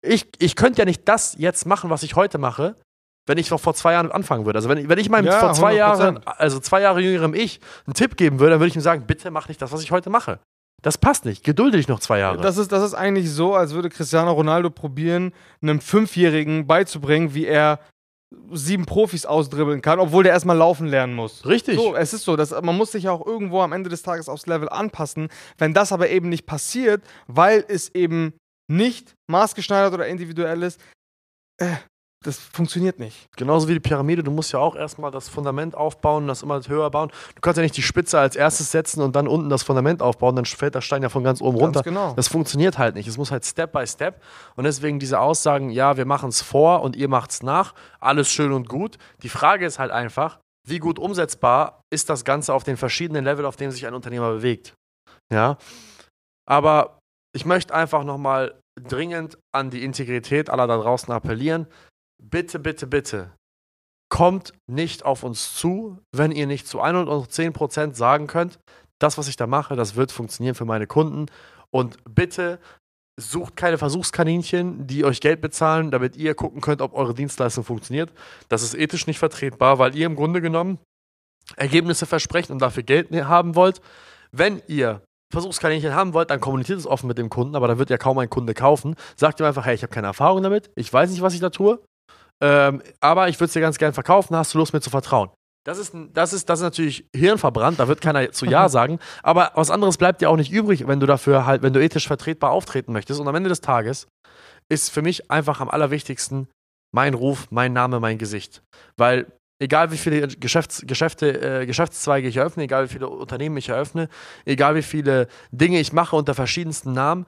Ich, 0.01 0.27
ich 0.39 0.55
könnte 0.55 0.79
ja 0.79 0.85
nicht 0.85 1.07
das 1.09 1.35
jetzt 1.37 1.65
machen, 1.65 1.89
was 1.89 2.03
ich 2.03 2.15
heute 2.15 2.37
mache, 2.37 2.75
wenn 3.29 3.37
ich 3.37 3.51
noch 3.51 3.59
vor 3.59 3.75
zwei 3.75 3.93
Jahren 3.93 4.11
anfangen 4.11 4.47
würde. 4.47 4.57
Also 4.57 4.69
wenn, 4.69 4.89
wenn 4.89 4.97
ich 4.97 5.07
meinem 5.07 5.27
ja, 5.27 5.39
vor 5.39 5.53
zwei 5.53 5.75
100%. 5.75 5.77
Jahren, 5.77 6.19
also 6.25 6.59
zwei 6.59 6.81
Jahre 6.81 6.99
jüngerem 6.99 7.35
Ich 7.35 7.59
einen 7.85 7.93
Tipp 7.93 8.17
geben 8.17 8.39
würde, 8.39 8.51
dann 8.51 8.59
würde 8.59 8.69
ich 8.69 8.75
ihm 8.75 8.81
sagen, 8.81 9.05
bitte 9.05 9.29
mach 9.29 9.47
nicht 9.47 9.61
das, 9.61 9.71
was 9.71 9.83
ich 9.83 9.91
heute 9.91 10.09
mache. 10.09 10.39
Das 10.81 10.97
passt 10.97 11.25
nicht. 11.25 11.43
Gedulde 11.43 11.77
dich 11.77 11.87
noch 11.87 11.99
zwei 11.99 12.17
Jahre. 12.19 12.41
Das 12.41 12.57
ist, 12.57 12.71
das 12.71 12.83
ist 12.83 12.95
eigentlich 12.95 13.29
so, 13.29 13.53
als 13.53 13.73
würde 13.73 13.89
Cristiano 13.89 14.31
Ronaldo 14.31 14.71
probieren, 14.71 15.31
einem 15.61 15.79
Fünfjährigen 15.79 16.65
beizubringen, 16.65 17.35
wie 17.35 17.45
er 17.45 17.79
sieben 18.51 18.85
Profis 18.87 19.27
ausdribbeln 19.27 19.83
kann, 19.83 19.99
obwohl 19.99 20.23
der 20.23 20.33
erstmal 20.33 20.57
laufen 20.57 20.87
lernen 20.87 21.13
muss. 21.13 21.45
Richtig. 21.45 21.75
So, 21.75 21.95
es 21.95 22.13
ist 22.13 22.23
so, 22.23 22.35
dass 22.35 22.49
man 22.49 22.75
muss 22.75 22.91
sich 22.91 23.09
auch 23.09 23.23
irgendwo 23.23 23.61
am 23.61 23.73
Ende 23.73 23.91
des 23.91 24.01
Tages 24.01 24.27
aufs 24.27 24.47
Level 24.47 24.69
anpassen. 24.69 25.29
Wenn 25.59 25.75
das 25.75 25.91
aber 25.91 26.09
eben 26.09 26.29
nicht 26.29 26.47
passiert, 26.47 27.03
weil 27.27 27.63
es 27.67 27.93
eben 27.93 28.33
nicht 28.67 29.13
maßgeschneidert 29.27 29.93
oder 29.93 30.07
individuell 30.07 30.63
ist, 30.63 30.81
äh, 31.57 31.75
das 32.23 32.37
funktioniert 32.37 32.99
nicht. 32.99 33.29
Genauso 33.37 33.69
wie 33.69 33.73
die 33.73 33.79
Pyramide, 33.79 34.23
du 34.23 34.31
musst 34.31 34.51
ja 34.51 34.59
auch 34.59 34.75
erstmal 34.75 35.09
das 35.09 35.29
Fundament 35.29 35.73
aufbauen, 35.75 36.27
das 36.27 36.43
immer 36.43 36.59
höher 36.67 36.89
bauen. 36.89 37.11
Du 37.35 37.41
kannst 37.41 37.57
ja 37.57 37.63
nicht 37.63 37.77
die 37.77 37.81
Spitze 37.81 38.19
als 38.19 38.35
erstes 38.35 38.71
setzen 38.71 39.01
und 39.01 39.15
dann 39.15 39.27
unten 39.27 39.49
das 39.49 39.63
Fundament 39.63 40.01
aufbauen, 40.01 40.35
dann 40.35 40.45
fällt 40.45 40.75
der 40.75 40.81
Stein 40.81 41.01
ja 41.01 41.07
von 41.07 41.23
ganz 41.23 41.41
oben 41.41 41.57
ganz 41.57 41.77
runter. 41.77 41.83
Genau. 41.83 42.13
Das 42.15 42.27
funktioniert 42.27 42.77
halt 42.77 42.95
nicht. 42.95 43.07
Es 43.07 43.17
muss 43.17 43.31
halt 43.31 43.45
Step 43.45 43.71
by 43.71 43.87
Step. 43.87 44.21
Und 44.55 44.65
deswegen 44.65 44.99
diese 44.99 45.19
Aussagen, 45.19 45.69
ja, 45.69 45.95
wir 45.95 46.05
machen 46.05 46.29
es 46.29 46.41
vor 46.41 46.81
und 46.81 46.97
ihr 46.97 47.07
macht 47.07 47.31
es 47.31 47.41
nach, 47.41 47.73
alles 48.01 48.29
schön 48.29 48.51
und 48.51 48.67
gut. 48.67 48.97
Die 49.23 49.29
Frage 49.29 49.65
ist 49.65 49.79
halt 49.79 49.91
einfach, 49.91 50.39
wie 50.67 50.79
gut 50.79 50.99
umsetzbar 50.99 51.83
ist 51.89 52.09
das 52.09 52.25
Ganze 52.25 52.53
auf 52.53 52.65
den 52.65 52.75
verschiedenen 52.75 53.23
Level, 53.23 53.45
auf 53.45 53.55
denen 53.55 53.71
sich 53.71 53.87
ein 53.87 53.93
Unternehmer 53.93 54.31
bewegt. 54.33 54.73
Ja. 55.31 55.57
Aber 56.45 56.99
ich 57.33 57.45
möchte 57.45 57.73
einfach 57.73 58.03
nochmal 58.03 58.59
dringend 58.81 59.37
an 59.53 59.69
die 59.69 59.83
Integrität 59.83 60.49
aller 60.49 60.67
da 60.67 60.77
draußen 60.77 61.13
appellieren 61.13 61.67
bitte, 62.21 62.59
bitte, 62.59 62.87
bitte, 62.87 63.31
kommt 64.09 64.53
nicht 64.67 65.05
auf 65.05 65.23
uns 65.23 65.55
zu, 65.55 65.99
wenn 66.11 66.31
ihr 66.31 66.47
nicht 66.47 66.67
zu 66.67 66.81
110% 66.81 67.93
sagen 67.93 68.27
könnt, 68.27 68.59
das, 68.99 69.17
was 69.17 69.27
ich 69.27 69.37
da 69.37 69.47
mache, 69.47 69.75
das 69.75 69.95
wird 69.95 70.11
funktionieren 70.11 70.55
für 70.55 70.65
meine 70.65 70.87
Kunden. 70.87 71.27
Und 71.71 71.97
bitte 72.03 72.59
sucht 73.19 73.55
keine 73.55 73.77
Versuchskaninchen, 73.77 74.87
die 74.87 75.05
euch 75.05 75.21
Geld 75.21 75.41
bezahlen, 75.41 75.91
damit 75.91 76.15
ihr 76.15 76.35
gucken 76.35 76.61
könnt, 76.61 76.81
ob 76.81 76.93
eure 76.93 77.13
Dienstleistung 77.13 77.63
funktioniert. 77.63 78.11
Das 78.47 78.63
ist 78.63 78.73
ethisch 78.73 79.07
nicht 79.07 79.19
vertretbar, 79.19 79.77
weil 79.79 79.95
ihr 79.95 80.05
im 80.05 80.15
Grunde 80.15 80.41
genommen 80.41 80.79
Ergebnisse 81.55 82.05
versprecht 82.05 82.49
und 82.49 82.59
dafür 82.59 82.83
Geld 82.83 83.11
haben 83.11 83.55
wollt. 83.55 83.81
Wenn 84.31 84.61
ihr 84.67 85.01
Versuchskaninchen 85.31 85.93
haben 85.93 86.13
wollt, 86.13 86.29
dann 86.31 86.39
kommuniziert 86.39 86.79
es 86.79 86.87
offen 86.87 87.07
mit 87.07 87.17
dem 87.17 87.29
Kunden, 87.29 87.55
aber 87.55 87.67
da 87.67 87.77
wird 87.77 87.89
ja 87.89 87.97
kaum 87.97 88.17
ein 88.17 88.29
Kunde 88.29 88.53
kaufen. 88.53 88.95
Sagt 89.15 89.39
ihm 89.39 89.45
einfach, 89.45 89.65
hey, 89.65 89.75
ich 89.75 89.83
habe 89.83 89.93
keine 89.93 90.07
Erfahrung 90.07 90.41
damit, 90.41 90.71
ich 90.75 90.91
weiß 90.91 91.11
nicht, 91.11 91.21
was 91.21 91.33
ich 91.33 91.39
da 91.39 91.49
tue. 91.49 91.79
Ähm, 92.41 92.81
aber 92.99 93.29
ich 93.29 93.35
würde 93.37 93.45
es 93.45 93.53
dir 93.53 93.61
ganz 93.61 93.77
gern 93.77 93.93
verkaufen, 93.93 94.35
hast 94.35 94.53
du 94.53 94.57
Lust 94.57 94.73
mir 94.73 94.81
zu 94.81 94.89
vertrauen? 94.89 95.29
Das 95.65 95.77
ist, 95.77 95.93
das, 96.13 96.33
ist, 96.33 96.49
das 96.49 96.59
ist 96.59 96.63
natürlich 96.63 97.05
hirnverbrannt, 97.15 97.79
da 97.79 97.87
wird 97.87 98.01
keiner 98.01 98.31
zu 98.31 98.45
Ja 98.45 98.69
sagen. 98.69 98.99
Aber 99.23 99.51
was 99.55 99.71
anderes 99.71 99.97
bleibt 99.97 100.21
dir 100.21 100.29
auch 100.29 100.37
nicht 100.37 100.51
übrig, 100.51 100.87
wenn 100.87 100.99
du 100.99 101.05
dafür 101.05 101.45
halt, 101.45 101.61
wenn 101.61 101.73
du 101.73 101.81
ethisch 101.81 102.07
vertretbar 102.07 102.51
auftreten 102.51 102.93
möchtest. 102.93 103.19
Und 103.19 103.27
am 103.27 103.35
Ende 103.35 103.49
des 103.49 103.61
Tages 103.61 104.07
ist 104.69 104.89
für 104.89 105.01
mich 105.01 105.29
einfach 105.29 105.59
am 105.59 105.69
allerwichtigsten 105.69 106.47
mein 106.91 107.13
Ruf, 107.13 107.47
mein 107.51 107.73
Name, 107.73 107.99
mein 107.99 108.17
Gesicht. 108.17 108.63
Weil 108.97 109.27
egal 109.61 109.91
wie 109.91 109.97
viele 109.97 110.27
Geschäfts 110.27 110.83
Geschäfte, 110.87 111.61
äh, 111.61 111.65
Geschäftszweige 111.65 112.27
ich 112.27 112.37
eröffne, 112.37 112.63
egal 112.63 112.85
wie 112.85 112.93
viele 112.93 113.09
Unternehmen 113.09 113.57
ich 113.57 113.69
eröffne, 113.69 114.07
egal 114.45 114.75
wie 114.75 114.81
viele 114.81 115.27
Dinge 115.51 115.79
ich 115.79 115.91
mache 115.93 116.15
unter 116.15 116.33
verschiedensten 116.33 116.93
Namen, 116.93 117.25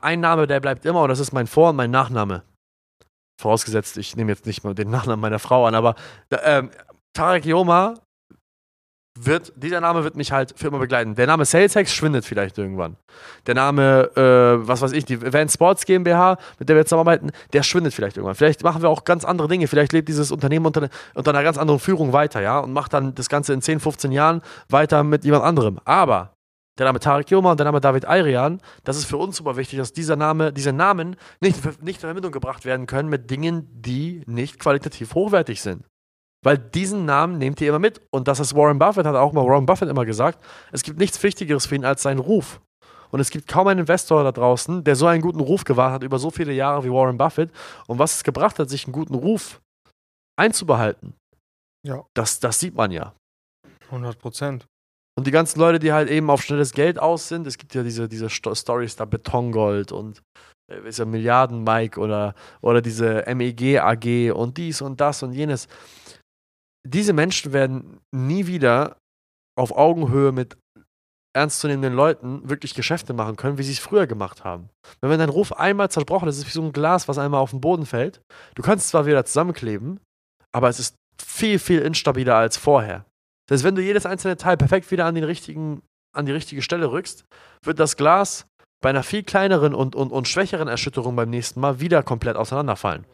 ein 0.00 0.20
Name, 0.20 0.46
der 0.46 0.60
bleibt 0.60 0.86
immer 0.86 1.02
und 1.02 1.08
das 1.08 1.18
ist 1.18 1.32
mein 1.32 1.48
Vor- 1.48 1.70
und 1.70 1.76
mein 1.76 1.90
Nachname 1.90 2.44
vorausgesetzt, 3.40 3.96
ich 3.98 4.16
nehme 4.16 4.30
jetzt 4.30 4.46
nicht 4.46 4.64
mal 4.64 4.74
den 4.74 4.90
Nachnamen 4.90 5.20
meiner 5.20 5.38
Frau 5.38 5.66
an, 5.66 5.74
aber 5.74 5.94
ähm, 6.44 6.70
Tarek 7.14 7.44
Yoma 7.44 7.94
wird, 9.18 9.52
dieser 9.56 9.80
Name 9.80 10.04
wird 10.04 10.16
mich 10.16 10.32
halt 10.32 10.54
für 10.56 10.68
immer 10.68 10.78
begleiten. 10.78 11.14
Der 11.14 11.26
Name 11.26 11.44
SalesHacks 11.44 11.92
schwindet 11.92 12.24
vielleicht 12.24 12.56
irgendwann. 12.56 12.96
Der 13.46 13.54
Name, 13.54 14.10
äh, 14.16 14.66
was 14.66 14.80
weiß 14.80 14.92
ich, 14.92 15.04
die 15.04 15.14
Event 15.14 15.52
Sports 15.52 15.84
GmbH, 15.84 16.38
mit 16.58 16.68
der 16.68 16.76
wir 16.76 16.86
zusammenarbeiten, 16.86 17.30
der 17.52 17.62
schwindet 17.62 17.92
vielleicht 17.92 18.16
irgendwann. 18.16 18.36
Vielleicht 18.36 18.62
machen 18.62 18.80
wir 18.80 18.88
auch 18.88 19.04
ganz 19.04 19.24
andere 19.24 19.48
Dinge. 19.48 19.68
Vielleicht 19.68 19.92
lebt 19.92 20.08
dieses 20.08 20.32
Unternehmen 20.32 20.64
unter, 20.64 20.88
unter 21.14 21.30
einer 21.30 21.42
ganz 21.42 21.58
anderen 21.58 21.80
Führung 21.80 22.12
weiter, 22.12 22.40
ja, 22.40 22.58
und 22.58 22.72
macht 22.72 22.94
dann 22.94 23.14
das 23.14 23.28
Ganze 23.28 23.52
in 23.52 23.60
10, 23.60 23.80
15 23.80 24.12
Jahren 24.12 24.40
weiter 24.68 25.02
mit 25.04 25.24
jemand 25.24 25.44
anderem. 25.44 25.78
Aber 25.84 26.32
der 26.78 26.86
Name 26.86 27.00
Tarek 27.00 27.30
Yilmaz 27.30 27.52
und 27.52 27.60
der 27.60 27.66
Name 27.66 27.80
David 27.80 28.06
Ayrian, 28.06 28.60
das 28.84 28.96
ist 28.96 29.04
für 29.04 29.18
uns 29.18 29.36
super 29.36 29.56
wichtig, 29.56 29.78
dass 29.78 29.92
dieser 29.92 30.16
Name, 30.16 30.52
diese 30.52 30.72
Namen 30.72 31.16
nicht, 31.40 31.64
nicht 31.82 31.96
in 31.96 32.08
Verbindung 32.08 32.32
gebracht 32.32 32.64
werden 32.64 32.86
können 32.86 33.08
mit 33.08 33.30
Dingen, 33.30 33.68
die 33.72 34.22
nicht 34.26 34.58
qualitativ 34.58 35.14
hochwertig 35.14 35.60
sind. 35.60 35.84
Weil 36.44 36.58
diesen 36.58 37.04
Namen 37.04 37.38
nehmt 37.38 37.60
ihr 37.60 37.68
immer 37.68 37.78
mit. 37.78 38.00
Und 38.10 38.26
das 38.26 38.40
ist 38.40 38.54
Warren 38.56 38.78
Buffett, 38.78 39.06
hat 39.06 39.14
auch 39.14 39.32
mal 39.32 39.46
Warren 39.46 39.66
Buffett 39.66 39.88
immer 39.88 40.04
gesagt, 40.04 40.44
es 40.72 40.82
gibt 40.82 40.98
nichts 40.98 41.22
Wichtigeres 41.22 41.66
für 41.66 41.76
ihn 41.76 41.84
als 41.84 42.02
seinen 42.02 42.18
Ruf. 42.18 42.60
Und 43.10 43.20
es 43.20 43.30
gibt 43.30 43.46
kaum 43.46 43.68
einen 43.68 43.80
Investor 43.80 44.24
da 44.24 44.32
draußen, 44.32 44.82
der 44.84 44.96
so 44.96 45.06
einen 45.06 45.22
guten 45.22 45.40
Ruf 45.40 45.64
gewahrt 45.64 45.92
hat 45.92 46.02
über 46.02 46.18
so 46.18 46.30
viele 46.30 46.52
Jahre 46.52 46.82
wie 46.84 46.90
Warren 46.90 47.18
Buffett. 47.18 47.50
Und 47.86 47.98
was 47.98 48.16
es 48.16 48.24
gebracht 48.24 48.58
hat, 48.58 48.70
sich 48.70 48.86
einen 48.86 48.92
guten 48.92 49.14
Ruf 49.14 49.60
einzubehalten, 50.36 51.14
ja. 51.86 52.04
das, 52.14 52.40
das 52.40 52.58
sieht 52.58 52.74
man 52.74 52.90
ja. 52.90 53.14
100 53.90 54.18
Prozent. 54.18 54.66
Und 55.18 55.26
die 55.26 55.30
ganzen 55.30 55.58
Leute, 55.60 55.78
die 55.78 55.92
halt 55.92 56.08
eben 56.08 56.30
auf 56.30 56.42
schnelles 56.42 56.72
Geld 56.72 56.98
aus 56.98 57.28
sind, 57.28 57.46
es 57.46 57.58
gibt 57.58 57.74
ja 57.74 57.82
diese, 57.82 58.08
diese 58.08 58.30
Stories 58.30 58.96
da 58.96 59.04
Betongold 59.04 59.92
und 59.92 60.22
äh, 60.70 60.88
ist 60.88 60.98
ja 60.98 61.04
Milliarden 61.04 61.64
Mike 61.64 62.00
oder, 62.00 62.34
oder 62.60 62.80
diese 62.80 63.24
MEG 63.34 63.78
AG 63.78 64.32
und 64.32 64.56
dies 64.56 64.80
und 64.80 65.00
das 65.00 65.22
und 65.22 65.32
jenes. 65.32 65.68
Diese 66.86 67.12
Menschen 67.12 67.52
werden 67.52 68.00
nie 68.14 68.46
wieder 68.46 68.96
auf 69.58 69.76
Augenhöhe 69.76 70.32
mit 70.32 70.56
ernstzunehmenden 71.34 71.94
Leuten 71.94 72.48
wirklich 72.48 72.74
Geschäfte 72.74 73.14
machen 73.14 73.36
können, 73.36 73.58
wie 73.58 73.62
sie 73.62 73.72
es 73.72 73.78
früher 73.78 74.06
gemacht 74.06 74.44
haben. 74.44 74.68
Wenn 75.00 75.18
dein 75.18 75.28
Ruf 75.28 75.52
einmal 75.52 75.90
zerbrochen 75.90 76.28
ist, 76.28 76.36
ist 76.36 76.42
es 76.42 76.48
wie 76.48 76.52
so 76.52 76.62
ein 76.62 76.72
Glas, 76.72 77.08
was 77.08 77.18
einmal 77.18 77.40
auf 77.40 77.50
den 77.50 77.60
Boden 77.60 77.86
fällt. 77.86 78.20
Du 78.54 78.62
kannst 78.62 78.84
es 78.84 78.90
zwar 78.90 79.06
wieder 79.06 79.24
zusammenkleben, 79.24 80.00
aber 80.52 80.68
es 80.68 80.78
ist 80.78 80.96
viel, 81.22 81.58
viel 81.58 81.80
instabiler 81.80 82.36
als 82.36 82.56
vorher. 82.56 83.06
Das 83.46 83.56
heißt, 83.56 83.64
wenn 83.64 83.74
du 83.74 83.82
jedes 83.82 84.06
einzelne 84.06 84.36
Teil 84.36 84.56
perfekt 84.56 84.90
wieder 84.90 85.06
an, 85.06 85.14
den 85.14 85.24
richtigen, 85.24 85.82
an 86.14 86.26
die 86.26 86.32
richtige 86.32 86.62
Stelle 86.62 86.90
rückst, 86.90 87.24
wird 87.62 87.78
das 87.78 87.96
Glas 87.96 88.46
bei 88.80 88.90
einer 88.90 89.02
viel 89.02 89.22
kleineren 89.22 89.74
und, 89.74 89.94
und, 89.94 90.10
und 90.10 90.28
schwächeren 90.28 90.68
Erschütterung 90.68 91.16
beim 91.16 91.30
nächsten 91.30 91.60
Mal 91.60 91.80
wieder 91.80 92.02
komplett 92.02 92.36
auseinanderfallen. 92.36 93.06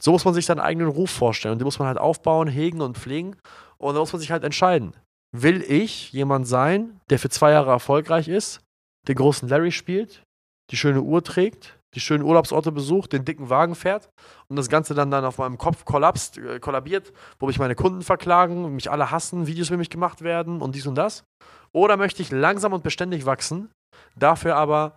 So 0.00 0.12
muss 0.12 0.24
man 0.24 0.34
sich 0.34 0.46
seinen 0.46 0.60
eigenen 0.60 0.88
Ruf 0.88 1.10
vorstellen. 1.10 1.52
Und 1.52 1.58
den 1.58 1.66
muss 1.66 1.78
man 1.78 1.88
halt 1.88 1.98
aufbauen, 1.98 2.48
hegen 2.48 2.80
und 2.80 2.96
pflegen. 2.96 3.36
Und 3.76 3.94
da 3.94 4.00
muss 4.00 4.12
man 4.12 4.20
sich 4.20 4.30
halt 4.30 4.44
entscheiden. 4.44 4.94
Will 5.36 5.62
ich 5.62 6.12
jemand 6.12 6.48
sein, 6.48 7.00
der 7.10 7.18
für 7.18 7.28
zwei 7.28 7.52
Jahre 7.52 7.70
erfolgreich 7.70 8.26
ist, 8.28 8.60
den 9.06 9.14
großen 9.14 9.48
Larry 9.48 9.72
spielt, 9.72 10.22
die 10.70 10.76
schöne 10.76 11.02
Uhr 11.02 11.22
trägt, 11.22 11.78
die 11.94 12.00
schönen 12.00 12.24
Urlaubsorte 12.24 12.70
besucht, 12.72 13.12
den 13.12 13.24
dicken 13.24 13.50
Wagen 13.50 13.74
fährt 13.74 14.10
und 14.48 14.56
das 14.56 14.68
Ganze 14.68 14.94
dann, 14.94 15.10
dann 15.10 15.24
auf 15.24 15.38
meinem 15.38 15.58
Kopf 15.58 15.84
kollapst, 15.84 16.38
äh, 16.38 16.60
kollabiert, 16.60 17.12
wo 17.38 17.46
mich 17.46 17.58
meine 17.58 17.74
Kunden 17.74 18.02
verklagen, 18.02 18.74
mich 18.74 18.90
alle 18.90 19.10
hassen, 19.10 19.46
Videos 19.46 19.68
für 19.68 19.76
mich 19.76 19.90
gemacht 19.90 20.22
werden 20.22 20.62
und 20.62 20.74
dies 20.74 20.86
und 20.86 20.94
das? 20.94 21.24
Oder 21.72 21.96
möchte 21.96 22.22
ich 22.22 22.30
langsam 22.30 22.72
und 22.72 22.82
beständig 22.82 23.26
wachsen, 23.26 23.70
dafür 24.16 24.56
aber 24.56 24.96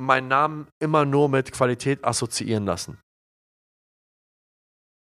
meinen 0.00 0.28
Namen 0.28 0.68
immer 0.82 1.04
nur 1.04 1.28
mit 1.28 1.52
Qualität 1.52 2.04
assoziieren 2.04 2.66
lassen? 2.66 2.98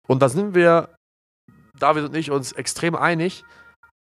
Und 0.07 0.21
da 0.21 0.29
sind 0.29 0.55
wir 0.55 0.95
David 1.77 2.05
und 2.05 2.15
ich 2.15 2.31
uns 2.31 2.51
extrem 2.51 2.95
einig. 2.95 3.43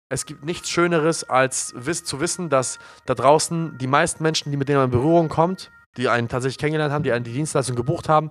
Es 0.09 0.25
gibt 0.25 0.45
nichts 0.45 0.71
Schöneres, 0.71 1.25
als 1.25 1.75
zu 2.05 2.21
wissen, 2.21 2.49
dass 2.49 2.79
da 3.07 3.15
draußen 3.15 3.77
die 3.79 3.89
meisten 3.89 4.23
Menschen, 4.23 4.53
die 4.53 4.57
mit 4.57 4.69
denen 4.69 4.79
man 4.79 4.87
in 4.87 4.93
Berührung 4.93 5.29
kommt, 5.29 5.73
die 5.97 6.09
einen 6.09 6.29
tatsächlich 6.29 6.59
kennengelernt 6.59 6.93
haben, 6.93 7.03
die 7.03 7.13
einen 7.13 7.25
die 7.25 7.33
Dienstleistung 7.33 7.77
gebucht 7.77 8.09
haben, 8.09 8.31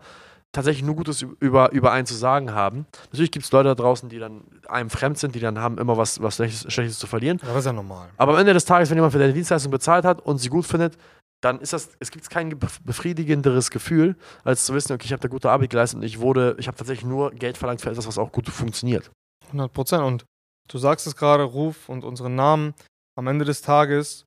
tatsächlich 0.51 0.83
nur 0.83 0.95
Gutes 0.95 1.21
über, 1.21 1.71
über 1.71 1.91
einen 1.91 2.05
zu 2.05 2.15
sagen 2.15 2.53
haben. 2.53 2.87
Natürlich 3.11 3.31
gibt 3.31 3.45
es 3.45 3.51
Leute 3.51 3.69
da 3.69 3.75
draußen, 3.75 4.09
die 4.09 4.19
dann 4.19 4.43
einem 4.67 4.89
fremd 4.89 5.17
sind, 5.17 5.35
die 5.35 5.39
dann 5.39 5.59
haben 5.59 5.77
immer 5.77 5.97
was, 5.97 6.21
was 6.21 6.35
Schlechtes, 6.35 6.71
Schlechtes 6.71 6.97
zu 6.97 7.07
verlieren. 7.07 7.39
Ja, 7.41 7.49
das 7.49 7.57
ist 7.59 7.65
ja 7.65 7.73
normal. 7.73 8.09
Aber 8.17 8.33
am 8.33 8.39
Ende 8.39 8.53
des 8.53 8.65
Tages, 8.65 8.89
wenn 8.89 8.97
jemand 8.97 9.13
für 9.13 9.19
deine 9.19 9.33
Dienstleistung 9.33 9.71
bezahlt 9.71 10.05
hat 10.05 10.21
und 10.21 10.37
sie 10.37 10.49
gut 10.49 10.65
findet, 10.65 10.97
dann 11.41 11.59
ist 11.59 11.73
das, 11.73 11.89
es 11.99 12.09
gibt 12.09 12.27
kein 12.29 12.57
befriedigenderes 12.57 13.69
Gefühl, 13.69 14.15
als 14.43 14.65
zu 14.65 14.73
wissen, 14.73 14.93
okay, 14.93 15.05
ich 15.05 15.11
habe 15.11 15.21
da 15.21 15.27
gute 15.27 15.51
Arbeit 15.51 15.69
geleistet 15.69 15.99
und 15.99 16.03
ich 16.03 16.19
wurde, 16.19 16.55
ich 16.57 16.67
habe 16.67 16.77
tatsächlich 16.77 17.05
nur 17.05 17.31
Geld 17.31 17.57
verlangt 17.57 17.81
für 17.81 17.89
etwas, 17.91 18.07
was 18.07 18.17
auch 18.17 18.31
gut 18.31 18.49
funktioniert. 18.49 19.11
100 19.47 19.71
Prozent. 19.71 20.03
Und 20.03 20.25
du 20.69 20.77
sagst 20.77 21.05
es 21.05 21.15
gerade, 21.15 21.43
Ruf 21.43 21.89
und 21.89 22.03
unseren 22.03 22.35
Namen. 22.35 22.73
Am 23.17 23.27
Ende 23.27 23.45
des 23.45 23.61
Tages 23.61 24.25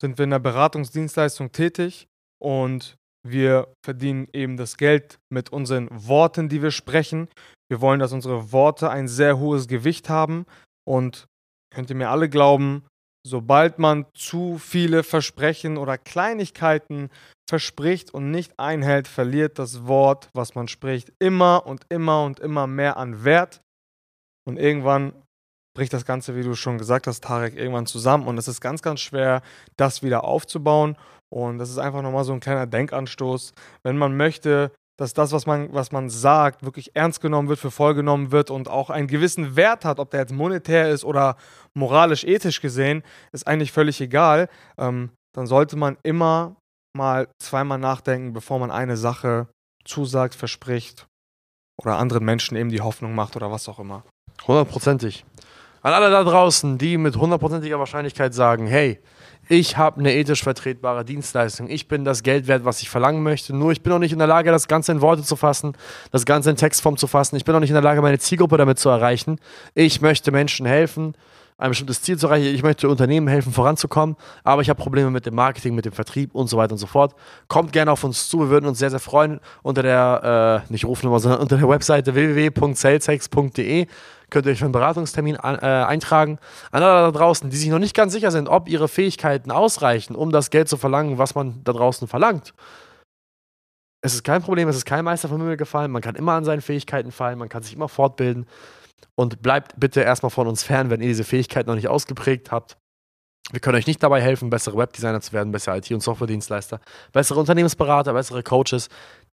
sind 0.00 0.18
wir 0.18 0.24
in 0.24 0.30
der 0.30 0.38
Beratungsdienstleistung 0.38 1.52
tätig 1.52 2.08
und 2.42 2.96
wir 3.26 3.74
verdienen 3.84 4.28
eben 4.32 4.56
das 4.56 4.76
Geld 4.76 5.18
mit 5.32 5.50
unseren 5.50 5.88
Worten, 5.90 6.48
die 6.48 6.62
wir 6.62 6.70
sprechen. 6.70 7.28
Wir 7.68 7.80
wollen, 7.80 8.00
dass 8.00 8.12
unsere 8.12 8.52
Worte 8.52 8.90
ein 8.90 9.08
sehr 9.08 9.38
hohes 9.38 9.68
Gewicht 9.68 10.08
haben. 10.08 10.46
Und 10.86 11.26
könnt 11.74 11.90
ihr 11.90 11.96
mir 11.96 12.10
alle 12.10 12.28
glauben, 12.28 12.84
sobald 13.26 13.78
man 13.78 14.06
zu 14.14 14.58
viele 14.58 15.02
Versprechen 15.02 15.76
oder 15.76 15.98
Kleinigkeiten 15.98 17.10
verspricht 17.48 18.12
und 18.12 18.30
nicht 18.30 18.58
einhält, 18.58 19.08
verliert 19.08 19.58
das 19.58 19.86
Wort, 19.86 20.28
was 20.34 20.54
man 20.54 20.68
spricht, 20.68 21.12
immer 21.18 21.66
und 21.66 21.84
immer 21.88 22.24
und 22.24 22.40
immer 22.40 22.66
mehr 22.66 22.96
an 22.96 23.24
Wert. 23.24 23.60
Und 24.46 24.58
irgendwann 24.58 25.12
bricht 25.76 25.92
das 25.92 26.04
Ganze, 26.04 26.36
wie 26.36 26.42
du 26.42 26.54
schon 26.54 26.78
gesagt 26.78 27.06
hast, 27.06 27.24
Tarek, 27.24 27.54
irgendwann 27.56 27.86
zusammen. 27.86 28.26
Und 28.26 28.38
es 28.38 28.48
ist 28.48 28.60
ganz, 28.60 28.82
ganz 28.82 29.00
schwer, 29.00 29.42
das 29.76 30.02
wieder 30.02 30.24
aufzubauen. 30.24 30.96
Und 31.30 31.58
das 31.58 31.70
ist 31.70 31.78
einfach 31.78 32.02
nochmal 32.02 32.24
so 32.24 32.32
ein 32.32 32.40
kleiner 32.40 32.66
Denkanstoß. 32.66 33.52
Wenn 33.82 33.98
man 33.98 34.16
möchte, 34.16 34.72
dass 34.98 35.12
das, 35.12 35.32
was 35.32 35.46
man, 35.46 35.72
was 35.72 35.92
man 35.92 36.10
sagt, 36.10 36.64
wirklich 36.64 36.96
ernst 36.96 37.20
genommen 37.20 37.48
wird, 37.48 37.60
für 37.60 37.70
voll 37.70 37.94
genommen 37.94 38.32
wird 38.32 38.50
und 38.50 38.68
auch 38.68 38.90
einen 38.90 39.06
gewissen 39.06 39.54
Wert 39.54 39.84
hat, 39.84 40.00
ob 40.00 40.10
der 40.10 40.20
jetzt 40.20 40.32
monetär 40.32 40.90
ist 40.90 41.04
oder 41.04 41.36
moralisch, 41.74 42.24
ethisch 42.24 42.60
gesehen, 42.60 43.02
ist 43.32 43.46
eigentlich 43.46 43.72
völlig 43.72 44.00
egal. 44.00 44.48
Ähm, 44.76 45.10
dann 45.34 45.46
sollte 45.46 45.76
man 45.76 45.96
immer 46.02 46.56
mal 46.96 47.28
zweimal 47.40 47.78
nachdenken, 47.78 48.32
bevor 48.32 48.58
man 48.58 48.70
eine 48.70 48.96
Sache 48.96 49.46
zusagt, 49.84 50.34
verspricht 50.34 51.06
oder 51.80 51.96
anderen 51.96 52.24
Menschen 52.24 52.56
eben 52.56 52.70
die 52.70 52.80
Hoffnung 52.80 53.14
macht 53.14 53.36
oder 53.36 53.52
was 53.52 53.68
auch 53.68 53.78
immer. 53.78 54.02
Hundertprozentig. 54.46 55.24
An 55.82 55.92
alle 55.92 56.10
da 56.10 56.24
draußen, 56.24 56.76
die 56.76 56.98
mit 56.98 57.16
hundertprozentiger 57.16 57.78
Wahrscheinlichkeit 57.78 58.34
sagen, 58.34 58.66
hey, 58.66 59.00
ich 59.48 59.76
habe 59.76 60.00
eine 60.00 60.14
ethisch 60.14 60.42
vertretbare 60.42 61.04
Dienstleistung. 61.04 61.70
Ich 61.70 61.88
bin 61.88 62.04
das 62.04 62.22
Geld 62.22 62.46
wert, 62.48 62.64
was 62.64 62.82
ich 62.82 62.90
verlangen 62.90 63.22
möchte. 63.22 63.56
Nur 63.56 63.72
ich 63.72 63.82
bin 63.82 63.92
noch 63.92 63.98
nicht 63.98 64.12
in 64.12 64.18
der 64.18 64.28
Lage, 64.28 64.50
das 64.50 64.68
Ganze 64.68 64.92
in 64.92 65.00
Worte 65.00 65.22
zu 65.22 65.36
fassen, 65.36 65.72
das 66.10 66.26
Ganze 66.26 66.50
in 66.50 66.56
Textform 66.56 66.96
zu 66.96 67.06
fassen. 67.06 67.36
Ich 67.36 67.44
bin 67.44 67.54
noch 67.54 67.60
nicht 67.60 67.70
in 67.70 67.74
der 67.74 67.82
Lage, 67.82 68.02
meine 68.02 68.18
Zielgruppe 68.18 68.58
damit 68.58 68.78
zu 68.78 68.90
erreichen. 68.90 69.38
Ich 69.74 70.02
möchte 70.02 70.30
Menschen 70.32 70.66
helfen, 70.66 71.14
ein 71.56 71.70
bestimmtes 71.70 72.02
Ziel 72.02 72.18
zu 72.18 72.26
erreichen. 72.26 72.54
Ich 72.54 72.62
möchte 72.62 72.88
Unternehmen 72.88 73.26
helfen, 73.26 73.52
voranzukommen, 73.52 74.16
aber 74.44 74.60
ich 74.60 74.68
habe 74.68 74.80
Probleme 74.80 75.10
mit 75.10 75.24
dem 75.24 75.34
Marketing, 75.34 75.74
mit 75.74 75.86
dem 75.86 75.92
Vertrieb 75.92 76.34
und 76.34 76.48
so 76.48 76.58
weiter 76.58 76.72
und 76.72 76.78
so 76.78 76.86
fort. 76.86 77.14
Kommt 77.48 77.72
gerne 77.72 77.90
auf 77.90 78.04
uns 78.04 78.28
zu. 78.28 78.40
Wir 78.40 78.50
würden 78.50 78.66
uns 78.66 78.78
sehr, 78.78 78.90
sehr 78.90 79.00
freuen. 79.00 79.40
Unter 79.62 79.82
der, 79.82 80.64
äh, 80.68 80.72
nicht 80.72 80.84
Rufnummer, 80.84 81.20
sondern 81.20 81.40
unter 81.40 81.56
der 81.56 81.68
Webseite 81.68 82.14
www.saleshex.de 82.14 83.86
könnt 84.30 84.46
ihr 84.46 84.52
euch 84.52 84.58
für 84.58 84.64
einen 84.64 84.72
Beratungstermin 84.72 85.36
an, 85.36 85.56
äh, 85.56 85.84
eintragen. 85.84 86.38
An 86.70 86.82
alle 86.82 87.12
da 87.12 87.18
draußen, 87.18 87.50
die 87.50 87.56
sich 87.56 87.68
noch 87.68 87.78
nicht 87.78 87.94
ganz 87.94 88.12
sicher 88.12 88.30
sind, 88.30 88.48
ob 88.48 88.68
ihre 88.68 88.88
Fähigkeiten 88.88 89.50
ausreichen, 89.50 90.14
um 90.14 90.30
das 90.30 90.50
Geld 90.50 90.68
zu 90.68 90.76
verlangen, 90.76 91.18
was 91.18 91.34
man 91.34 91.62
da 91.64 91.72
draußen 91.72 92.08
verlangt. 92.08 92.54
Es 94.00 94.14
ist 94.14 94.22
kein 94.22 94.42
Problem, 94.42 94.68
es 94.68 94.76
ist 94.76 94.84
kein 94.84 95.04
Meister 95.04 95.28
vom 95.28 95.40
Himmel 95.40 95.56
gefallen. 95.56 95.90
Man 95.90 96.02
kann 96.02 96.14
immer 96.14 96.32
an 96.32 96.44
seinen 96.44 96.60
Fähigkeiten 96.60 97.10
fallen, 97.10 97.38
man 97.38 97.48
kann 97.48 97.62
sich 97.62 97.74
immer 97.74 97.88
fortbilden. 97.88 98.46
Und 99.14 99.42
bleibt 99.42 99.78
bitte 99.78 100.00
erstmal 100.00 100.30
von 100.30 100.46
uns 100.46 100.62
fern, 100.62 100.90
wenn 100.90 101.00
ihr 101.00 101.08
diese 101.08 101.24
Fähigkeit 101.24 101.66
noch 101.66 101.74
nicht 101.74 101.88
ausgeprägt 101.88 102.52
habt. 102.52 102.76
Wir 103.50 103.60
können 103.60 103.76
euch 103.76 103.86
nicht 103.86 104.02
dabei 104.02 104.20
helfen, 104.20 104.50
bessere 104.50 104.76
Webdesigner 104.76 105.20
zu 105.20 105.32
werden, 105.32 105.52
bessere 105.52 105.78
IT- 105.78 105.90
und 105.90 106.02
Softwaredienstleister, 106.02 106.80
bessere 107.12 107.40
Unternehmensberater, 107.40 108.12
bessere 108.12 108.42
Coaches. 108.42 108.88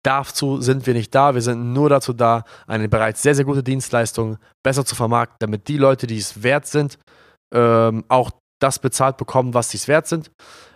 Dazu 0.04 0.60
sind 0.60 0.86
wir 0.86 0.94
nicht 0.94 1.14
da. 1.14 1.34
Wir 1.34 1.42
sind 1.42 1.72
nur 1.72 1.88
dazu 1.88 2.12
da, 2.12 2.44
eine 2.66 2.88
bereits 2.88 3.22
sehr, 3.22 3.34
sehr 3.34 3.44
gute 3.44 3.62
Dienstleistung 3.62 4.38
besser 4.62 4.84
zu 4.84 4.94
vermarkten, 4.94 5.36
damit 5.40 5.68
die 5.68 5.76
Leute, 5.76 6.06
die 6.06 6.18
es 6.18 6.42
wert 6.42 6.66
sind, 6.66 6.98
ähm, 7.54 8.04
auch 8.08 8.30
das 8.60 8.78
bezahlt 8.78 9.16
bekommen, 9.16 9.54
was 9.54 9.70
sie 9.70 9.76
es 9.76 9.88
wert 9.88 10.06
sind. 10.06 10.30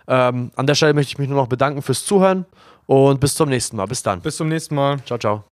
Ähm, 0.07 0.51
an 0.55 0.67
der 0.67 0.75
Stelle 0.75 0.93
möchte 0.93 1.11
ich 1.11 1.17
mich 1.17 1.29
nur 1.29 1.37
noch 1.37 1.47
bedanken 1.47 1.81
fürs 1.81 2.05
Zuhören 2.05 2.45
und 2.85 3.19
bis 3.19 3.35
zum 3.35 3.49
nächsten 3.49 3.77
Mal. 3.77 3.85
Bis 3.85 4.03
dann. 4.03 4.21
Bis 4.21 4.37
zum 4.37 4.49
nächsten 4.49 4.75
Mal. 4.75 4.99
Ciao, 5.05 5.17
ciao. 5.17 5.52